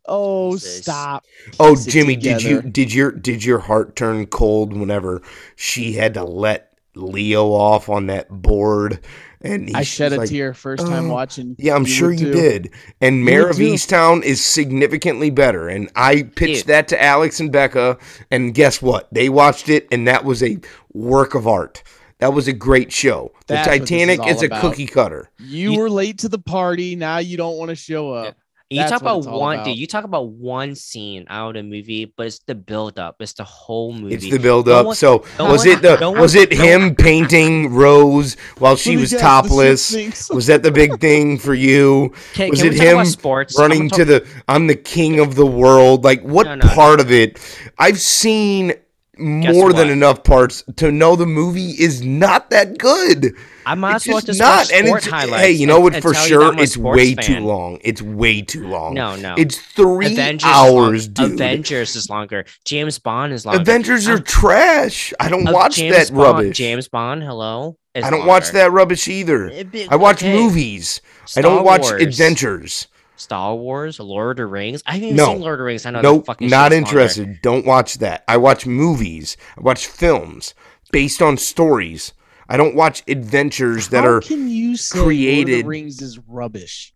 Oh, 0.09 0.52
Jesus. 0.52 0.83
stop! 0.83 1.24
Oh, 1.59 1.74
Piece 1.74 1.87
Jimmy, 1.87 2.14
did 2.14 2.42
you 2.42 2.62
did 2.62 2.92
your 2.94 3.11
did 3.11 3.42
your 3.44 3.59
heart 3.59 3.96
turn 3.96 4.26
cold 4.26 4.72
whenever 4.76 5.20
she 5.57 5.94
had 5.94 6.14
to 6.14 6.22
let 6.24 6.74
Leo 6.94 7.46
off 7.48 7.88
on 7.88 8.07
that 8.07 8.29
board? 8.31 9.00
And 9.42 9.70
I 9.77 9.83
shed 9.83 10.12
a 10.12 10.16
like, 10.18 10.29
tear 10.31 10.55
first 10.55 10.87
time 10.87 11.11
"Oh." 11.11 11.14
watching. 11.14 11.57
Yeah, 11.59 11.75
I'm 11.75 11.85
sure 11.85 12.11
you 12.12 12.18
too. 12.27 12.33
did. 12.33 12.70
And 13.01 13.18
You 13.18 13.25
Mare 13.25 13.49
of. 13.51 13.57
Easttown 13.57 14.22
is 14.22 14.44
significantly 14.44 15.31
better. 15.31 15.68
And 15.68 15.90
I 15.94 16.22
pitched 16.22 16.61
Dude. 16.62 16.66
that 16.68 16.88
to 16.88 17.03
Alex 17.03 17.38
and 17.40 17.53
Becca, 17.53 17.99
and 18.31 18.55
guess 18.55 18.81
what? 18.81 19.09
They 19.12 19.29
watched 19.29 19.68
it, 19.68 19.87
and 19.92 20.09
that 20.09 20.25
was 20.25 20.42
a 20.42 20.59
work 20.92 21.35
of 21.35 21.46
art. 21.46 21.83
That 22.18 22.33
was 22.33 22.49
a 22.49 22.53
great 22.55 22.92
show. 22.92 23.33
The 23.46 23.55
That's 23.55 23.68
what 23.68 23.72
this 23.72 23.83
is 23.83 23.88
Titanic 23.90 24.20
all 24.20 24.29
is 24.31 24.42
a 24.42 24.46
about. 24.46 24.61
cookie 24.62 24.87
cutter. 24.87 25.31
You, 25.38 25.72
You- 25.72 25.79
were 25.79 25.90
late 25.90 26.18
to 26.20 26.31
the 26.31 26.38
party. 26.38 26.96
Now 26.96 27.18
you 27.18 27.37
don't 27.37 27.59
want 27.59 27.68
to 27.68 27.75
show 27.77 28.11
up. 28.12 28.37
You 28.68 28.79
That's 28.81 28.90
talk 28.90 29.00
about 29.02 29.24
one, 29.26 29.55
about. 29.57 29.64
dude. 29.66 29.79
You 29.79 29.87
talk 29.87 30.02
about 30.02 30.29
one 30.31 30.74
scene 30.74 31.24
out 31.29 31.50
of 31.50 31.55
the 31.55 31.62
movie, 31.62 32.12
but 32.16 32.26
it's 32.26 32.40
the 32.40 32.57
build 32.57 32.98
up. 32.98 33.14
It's 33.20 33.35
the 33.35 33.44
whole 33.44 33.92
movie. 33.92 34.16
It's 34.16 34.29
the 34.29 34.38
build 34.38 34.66
No 34.66 34.72
up. 34.81 34.87
one- 34.87 34.96
so 34.96 35.24
no 35.38 35.52
was 35.52 35.61
one- 35.64 35.68
it 35.68 35.83
the 35.83 35.96
no 36.00 36.11
one- 36.11 36.20
was 36.20 36.35
it 36.35 36.50
no 36.50 36.57
him 36.64 36.94
painting 37.09 37.72
Rose 37.72 38.35
while 38.59 38.74
she 38.74 38.96
was 38.96 39.12
topless? 39.12 39.94
Was 40.31 40.46
that 40.48 40.64
the 40.64 40.72
big 40.72 41.00
thing 41.00 41.38
for 41.38 41.55
you? 41.55 42.12
Can, 42.35 42.50
was 42.50 42.61
can 42.62 42.72
it 42.72 42.81
him 42.81 43.05
sports? 43.05 43.57
running 43.57 43.88
to 43.90 44.05
the 44.05 44.26
I'm 44.48 44.66
the 44.66 44.74
king 44.74 45.20
of 45.20 45.37
the 45.37 45.46
world? 45.46 46.02
Like 46.02 46.22
what 46.22 46.46
No, 46.46 46.57
no, 46.57 46.66
part 46.68 46.98
of 47.00 47.12
it? 47.12 47.38
I've 47.79 48.00
seen 48.00 48.72
more 49.16 49.72
than 49.72 49.88
enough 49.90 50.24
parts 50.24 50.64
to 50.76 50.90
know 50.90 51.14
the 51.14 51.24
movie 51.24 51.70
is 51.70 52.02
not 52.02 52.50
that 52.50 52.79
good. 52.79 53.33
I 53.66 53.74
might 53.74 53.96
It's 53.96 54.07
as 54.07 54.12
well 54.12 54.20
just 54.22 54.38
not, 54.38 54.57
watch 54.59 54.72
and 54.72 54.87
it's 54.88 55.07
highlights. 55.07 55.42
hey, 55.42 55.50
you 55.50 55.66
know 55.66 55.81
what? 55.81 55.94
For 55.96 56.12
tell 56.12 56.29
you 56.29 56.38
that 56.38 56.52
sure, 56.55 56.62
it's 56.62 56.76
way 56.76 57.14
fan. 57.16 57.24
too 57.24 57.40
long. 57.40 57.79
It's 57.83 58.00
way 58.00 58.40
too 58.40 58.68
long. 58.68 58.94
No, 58.94 59.16
no. 59.16 59.35
It's 59.37 59.59
three 59.59 60.12
Avengers 60.12 60.48
hours, 60.48 61.09
dude. 61.09 61.33
Avengers 61.33 61.96
is 61.96 62.09
longer. 62.09 62.44
James 62.64 62.98
Bond 63.00 63.33
is 63.33 63.44
longer. 63.44 63.61
Avengers 63.61 64.07
are 64.09 64.12
I'm- 64.14 64.22
trash. 64.22 65.12
I 65.18 65.29
don't 65.29 65.48
uh, 65.48 65.52
watch 65.52 65.76
James 65.76 65.96
that 65.96 66.14
Bond, 66.14 66.22
rubbish. 66.38 66.57
James 66.57 66.87
Bond, 66.88 67.22
hello. 67.24 67.76
I 67.96 68.09
don't 68.11 68.26
watch 68.26 68.50
that 68.52 68.70
rubbish 68.72 69.09
either. 69.09 69.64
Be- 69.64 69.88
I 69.88 69.96
watch 69.96 70.18
okay. 70.22 70.33
movies. 70.33 71.00
I 71.37 71.40
don't 71.40 71.64
watch 71.64 71.83
Wars. 71.83 72.02
adventures. 72.02 72.87
Star 73.16 73.55
Wars, 73.57 73.98
Lord 73.98 74.33
of 74.38 74.44
the 74.44 74.46
Rings. 74.46 74.83
I 74.87 74.98
haven't 74.98 75.16
No. 75.16 75.26
seen 75.29 75.40
Lord 75.40 75.55
of 75.55 75.59
the 75.61 75.64
Rings. 75.64 75.87
I 75.87 75.90
know. 75.90 76.02
Nope, 76.02 76.26
not 76.29 76.38
shit's 76.38 76.52
longer. 76.52 76.74
interested. 76.76 77.38
Don't 77.42 77.64
watch 77.66 77.98
that. 77.98 78.22
I 78.29 78.37
watch 78.37 78.66
movies. 78.66 79.37
I 79.57 79.62
watch 79.62 79.87
films 79.87 80.55
based 80.92 81.20
on 81.22 81.37
stories. 81.38 82.12
I 82.48 82.56
don't 82.56 82.74
watch 82.76 83.02
adventures 83.09 83.88
that 83.88 84.04
How 84.04 84.11
are 84.11 84.20
can 84.20 84.48
you 84.48 84.76
say 84.76 84.98
Lord 84.98 85.06
of 85.12 85.16
created- 85.16 85.64
the 85.64 85.68
Rings 85.68 86.00
is 86.02 86.18
rubbish? 86.28 86.92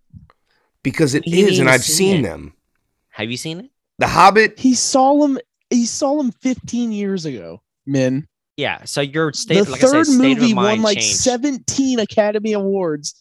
because 0.82 1.14
it 1.14 1.26
You 1.26 1.46
is, 1.46 1.58
and 1.58 1.68
I've 1.68 1.82
see 1.82 1.92
seen 1.92 2.16
it. 2.20 2.22
them. 2.22 2.54
Have 3.10 3.30
you 3.30 3.36
seen 3.36 3.60
it? 3.60 3.70
The 3.98 4.06
Hobbit. 4.06 4.58
He 4.58 4.74
saw 4.74 5.22
him. 5.24 5.38
He 5.68 5.84
saw 5.86 6.18
him 6.20 6.32
15 6.40 6.90
years 6.92 7.26
ago. 7.26 7.62
Men, 7.86 8.26
Yeah. 8.56 8.84
So 8.84 9.00
your 9.02 9.32
state, 9.32 9.64
the 9.64 9.70
like 9.72 9.84
I 9.84 9.86
third 9.88 10.06
said, 10.06 10.14
state 10.14 10.38
movie 10.38 10.50
of 10.52 10.56
won 10.56 10.82
like 10.82 10.98
changed. 10.98 11.16
17 11.18 11.98
Academy 11.98 12.52
Awards, 12.54 13.14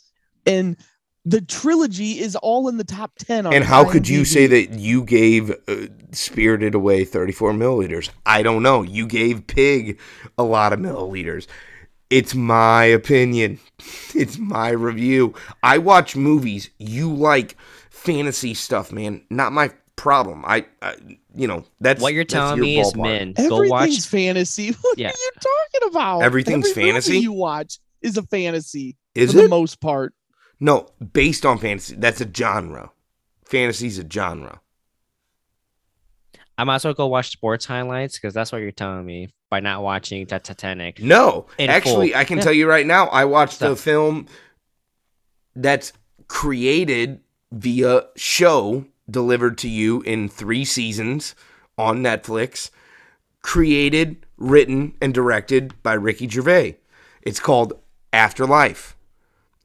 and 0.45 0.77
the 1.25 1.41
trilogy 1.41 2.19
is 2.19 2.35
all 2.37 2.69
in 2.69 2.77
the 2.77 2.83
top 2.83 3.11
10. 3.19 3.45
On 3.45 3.53
And 3.53 3.63
how 3.63 3.83
could 3.89 4.07
you 4.07 4.23
say 4.25 4.47
that 4.47 4.79
you 4.79 5.03
gave 5.03 5.51
uh, 5.67 5.87
Spirited 6.11 6.75
Away 6.75 7.03
34 7.03 7.51
milliliters? 7.53 8.09
I 8.25 8.41
don't 8.41 8.63
know. 8.63 8.81
You 8.83 9.05
gave 9.05 9.45
Pig 9.47 9.99
a 10.37 10.43
lot 10.43 10.71
of 10.73 10.79
milliliters. 10.79 11.45
It's 12.09 12.33
my 12.35 12.85
opinion. 12.85 13.59
It's 14.15 14.37
my 14.37 14.69
review. 14.69 15.35
I 15.63 15.77
watch 15.77 16.15
movies. 16.15 16.69
You 16.79 17.13
like 17.13 17.55
fantasy 17.91 18.53
stuff, 18.55 18.91
man. 18.91 19.21
Not 19.29 19.53
my 19.53 19.71
problem. 19.95 20.43
I, 20.45 20.65
I 20.81 20.95
you 21.35 21.47
know, 21.47 21.63
that's 21.79 22.01
What 22.01 22.13
you're 22.13 22.23
telling 22.25 22.57
your 22.57 22.65
me 22.65 22.79
is 22.81 22.91
ballpark. 22.91 23.03
men. 23.03 23.33
Go 23.33 23.61
Everything's 23.61 23.69
watch. 23.69 24.07
fantasy? 24.07 24.71
What 24.81 24.97
Yeah. 24.97 25.09
are 25.09 25.11
you 25.11 25.31
talking 25.35 25.89
about? 25.91 26.21
Everything's 26.23 26.69
Every 26.71 26.81
movie 26.83 26.91
fantasy? 26.91 27.19
you 27.19 27.31
watch 27.31 27.77
is 28.01 28.17
a 28.17 28.23
fantasy 28.23 28.97
Is 29.15 29.31
for 29.31 29.43
the 29.43 29.47
most 29.47 29.79
part. 29.79 30.13
No, 30.59 30.89
based 31.13 31.45
on 31.45 31.57
fantasy. 31.59 31.95
That's 31.95 32.19
a 32.19 32.27
genre. 32.33 32.91
Fantasy's 33.45 33.99
a 33.99 34.09
genre. 34.11 34.59
I 36.57 36.63
might 36.65 36.75
as 36.75 36.85
well 36.85 36.93
go 36.93 37.07
watch 37.07 37.31
sports 37.31 37.65
highlights 37.65 38.17
because 38.17 38.33
that's 38.33 38.51
what 38.51 38.59
you're 38.61 38.71
telling 38.71 39.05
me 39.05 39.29
by 39.49 39.59
not 39.59 39.81
watching 39.81 40.25
the 40.25 40.39
Titanic. 40.39 41.01
No, 41.01 41.47
actually, 41.59 42.11
full. 42.11 42.19
I 42.19 42.23
can 42.23 42.37
Yeah. 42.37 42.43
tell 42.43 42.53
you 42.53 42.67
right 42.67 42.85
now. 42.85 43.07
I 43.07 43.25
watched 43.25 43.59
the 43.59 43.75
film 43.75 44.27
that's 45.55 45.91
created 46.27 47.19
via 47.51 48.03
show 48.15 48.85
delivered 49.09 49.57
to 49.59 49.67
you 49.69 50.01
in 50.03 50.29
three 50.29 50.63
seasons 50.63 51.33
on 51.77 51.99
Netflix. 52.03 52.69
Created, 53.41 54.25
written, 54.37 54.93
and 55.01 55.13
directed 55.13 55.81
by 55.81 55.93
Ricky 55.93 56.27
Gervais. 56.27 56.77
It's 57.21 57.39
called 57.39 57.73
Afterlife. 58.13 58.95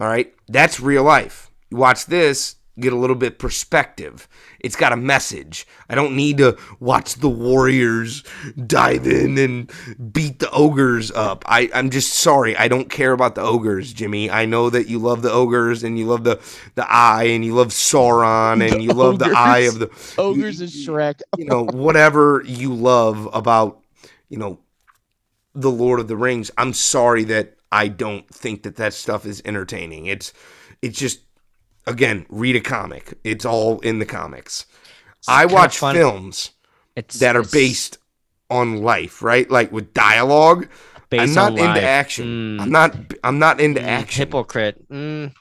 All 0.01 0.07
right, 0.09 0.33
that's 0.49 0.81
real 0.81 1.03
life. 1.03 1.51
You 1.70 1.77
watch 1.77 2.07
this, 2.07 2.57
get 2.79 2.93
a 2.93 2.97
little 2.97 3.17
bit 3.17 3.39
perspective. 3.39 4.29
It's 4.61 4.77
got 4.77 4.93
a 4.93 4.97
message. 4.97 5.67
I 5.89 5.95
don't 5.95 6.17
need 6.17 6.39
to 6.39 6.57
watch 6.81 7.15
the 7.15 7.29
Warriors 7.29 8.25
dive 8.67 9.07
in 9.07 9.39
and 9.39 10.13
beat 10.13 10.41
the 10.41 10.51
ogres 10.51 11.11
up. 11.13 11.45
I, 11.47 11.71
I'm 11.73 11.91
just 11.91 12.15
sorry. 12.15 12.57
I 12.57 12.69
don't 12.69 12.91
care 12.91 13.13
about 13.13 13.37
the 13.37 13.43
ogres, 13.43 13.93
Jimmy. 13.93 14.31
I 14.31 14.45
know 14.47 14.71
that 14.71 14.89
you 14.89 14.99
love 14.99 15.23
the 15.23 15.31
ogres 15.31 15.85
and 15.85 15.99
you 15.99 16.07
love 16.07 16.25
the, 16.25 16.41
the 16.75 16.91
eye 16.91 17.25
and 17.25 17.45
you 17.45 17.55
love 17.55 17.69
Sauron 17.69 18.63
and 18.63 18.75
The 18.75 18.83
you 18.83 18.93
love 18.93 19.19
the 19.19 19.33
eye 19.37 19.61
of 19.61 19.79
the 19.79 19.91
Ogres 20.19 20.61
and 20.61 20.71
Shrek. 20.71 21.21
you 21.39 21.45
know, 21.45 21.65
whatever 21.65 22.43
you 22.45 22.75
love 22.75 23.29
about, 23.33 23.81
you 24.29 24.39
know, 24.39 24.59
the 25.55 25.71
Lord 25.71 26.01
of 26.01 26.09
the 26.09 26.17
Rings. 26.17 26.51
I'm 26.59 26.73
sorry 26.73 27.25
that 27.25 27.57
I 27.71 27.87
don't 27.89 28.29
think 28.29 28.65
that 28.65 28.77
that 28.77 28.95
stuff 28.95 29.27
is 29.27 29.41
entertaining. 29.45 30.07
It's, 30.07 30.33
it's 30.83 30.99
just, 30.99 31.21
again, 31.87 32.27
read 32.29 32.57
a 32.57 32.61
comic. 32.61 33.14
It's 33.25 33.44
all 33.44 33.81
in 33.81 33.99
the 33.99 34.07
comics. 34.07 34.66
I 35.29 35.47
watch 35.47 35.79
films 35.79 36.51
It's 36.97 37.18
that 37.18 37.37
are 37.37 37.40
it's 37.40 37.53
based 37.53 37.99
on 38.51 38.83
life, 38.83 39.23
right? 39.23 39.51
Like 39.51 39.73
with 39.73 39.94
dialogue. 39.94 40.68
based 41.11 41.23
I'm 41.23 41.35
not 41.35 41.51
into 41.53 41.62
life. 41.62 41.85
action. 41.85 42.59
Mm, 42.59 42.61
I'm 42.62 42.70
not. 42.70 42.97
I'm 43.25 43.38
not 43.38 43.61
into 43.61 43.81
mm, 43.81 43.85
action. 43.85 44.20
Hypocrite. 44.27 44.88
Mm. 44.90 45.33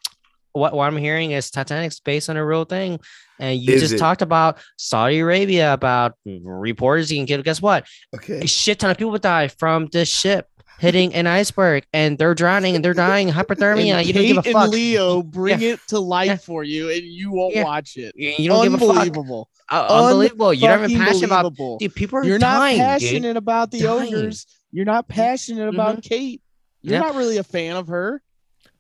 What 0.53 0.73
what 0.73 0.86
I'm 0.86 0.97
hearing 0.97 1.32
is 1.32 1.49
Titanic's 1.49 1.99
based 1.99 2.29
on 2.29 2.38
a 2.38 2.45
real 2.45 2.63
thing, 2.65 2.99
and 3.39 3.60
you 3.60 3.73
Is 3.73 3.82
just 3.82 3.95
it? 3.95 3.97
talked 3.97 4.21
about 4.21 4.60
Saudi 4.77 5.19
Arabia 5.19 5.73
about 5.73 6.13
reporters. 6.25 7.12
You 7.12 7.17
can 7.17 7.25
get 7.25 7.43
guess 7.43 7.62
what? 7.62 7.86
A 8.13 8.15
Okay. 8.17 8.45
shit 8.45 8.79
ton 8.79 8.91
of 8.91 8.97
people 8.97 9.17
die 9.17 9.47
from 9.47 9.88
this 9.91 10.10
ship 10.10 10.47
hitting 10.79 11.13
an 11.13 11.27
iceberg, 11.27 11.86
and 11.93 12.17
they're 12.17 12.36
drowning 12.36 12.75
and 12.75 12.83
they're 12.83 12.93
dying 12.93 13.29
hyperthermia. 13.31 13.93
And 13.95 14.07
you 14.07 14.13
don't 14.13 14.23
give 14.23 14.38
a 14.38 14.41
Kate 14.41 14.53
fuck. 14.53 14.63
and 14.65 14.71
Leo 14.73 15.23
bring 15.23 15.62
it 15.62 15.79
to 15.88 15.99
life 15.99 16.27
Yeah. 16.27 16.36
for 16.38 16.63
you, 16.63 16.89
and 16.89 17.01
you 17.03 17.31
won't 17.31 17.55
Yeah. 17.55 17.63
watch 17.63 17.97
it. 17.97 18.13
You 18.17 18.33
you 18.38 18.47
don't 18.49 18.63
give 18.63 18.73
a 18.73 18.77
fuck. 18.77 18.89
Unbelievable. 18.89 19.49
Uh, 19.71 19.88
unbelievable. 19.89 20.53
You're 20.53 20.77
not 20.77 20.89
even 20.89 21.01
passionate 21.03 21.25
about. 21.31 21.79
Dude, 21.79 21.95
people 21.95 22.19
are 22.19 22.23
You're 22.25 22.38
dying, 22.39 22.77
not 22.79 22.99
dude. 22.99 23.09
passionate 23.09 23.38
about 23.38 23.71
the 23.71 23.79
Dying. 23.81 24.13
ogres. 24.13 24.45
You're 24.71 24.86
not 24.86 25.07
passionate 25.07 25.69
about 25.69 26.01
Kate. 26.03 26.41
You're 26.81 26.93
Yeah. 26.95 26.99
not 26.99 27.15
really 27.15 27.38
a 27.38 27.43
fan 27.43 27.75
of 27.77 27.88
her. 27.88 28.21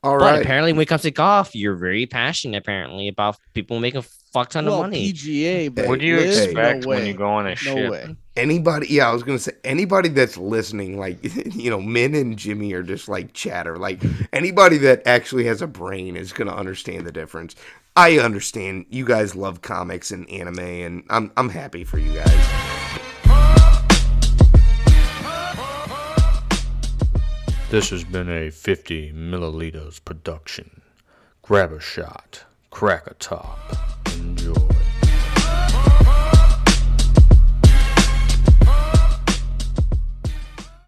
All 0.03 0.19
But 0.19 0.23
right. 0.33 0.41
apparently, 0.41 0.73
when 0.73 0.81
it 0.81 0.87
comes 0.87 1.03
to 1.03 1.11
golf, 1.11 1.55
you're 1.55 1.75
very 1.77 2.05
passionate. 2.05 2.57
Apparently, 2.57 3.07
about 3.07 3.37
people 3.53 3.79
making 3.79 4.01
a 4.01 4.03
fuck 4.33 4.49
ton 4.49 4.65
well, 4.65 4.75
of 4.75 4.81
money. 4.81 5.13
PGA, 5.13 5.73
but 5.73 5.87
What 5.87 5.99
do 5.99 6.05
you 6.05 6.17
LIV, 6.17 6.27
expect 6.43 6.83
no 6.83 6.89
when 6.89 6.99
way. 7.01 7.07
you 7.07 7.13
go 7.13 7.29
on 7.29 7.45
a 7.45 7.49
No 7.51 7.55
ship? 7.55 7.91
way. 7.91 8.15
Anybody? 8.35 8.87
Yeah, 8.89 9.09
I 9.09 9.13
was 9.13 9.21
gonna 9.23 9.37
say 9.39 9.53
anybody 9.63 10.09
that's 10.09 10.37
listening, 10.37 10.97
like 10.97 11.19
you 11.55 11.69
know, 11.69 11.79
Min 11.79 12.15
and 12.15 12.35
Jimmy 12.37 12.73
are 12.73 12.81
just 12.83 13.07
like 13.07 13.33
chatter. 13.33 13.77
Like 13.77 14.01
anybody 14.33 14.77
that 14.79 15.03
actually 15.05 15.45
has 15.45 15.61
a 15.61 15.67
brain 15.67 16.17
is 16.17 16.33
gonna 16.33 16.55
understand 16.55 17.05
the 17.05 17.11
difference. 17.11 17.55
I 17.95 18.17
understand 18.17 18.87
you 18.89 19.05
guys 19.05 19.35
love 19.35 19.61
comics 19.61 20.09
and 20.09 20.27
anime, 20.29 20.57
and 20.59 21.03
I'm 21.11 21.31
I'm 21.37 21.49
happy 21.49 21.83
for 21.83 21.99
you 21.99 22.11
guys. 22.13 22.49
This 27.69 27.89
has 27.89 28.03
been 28.03 28.29
a 28.29 28.51
50 28.51 29.13
milliliters 29.13 30.03
production. 30.03 30.81
Grab 31.41 31.71
a 31.71 31.79
shot, 31.79 32.43
crack 32.73 33.05
a 33.05 33.13
top. 33.13 33.59
Enjoy. 34.15 34.72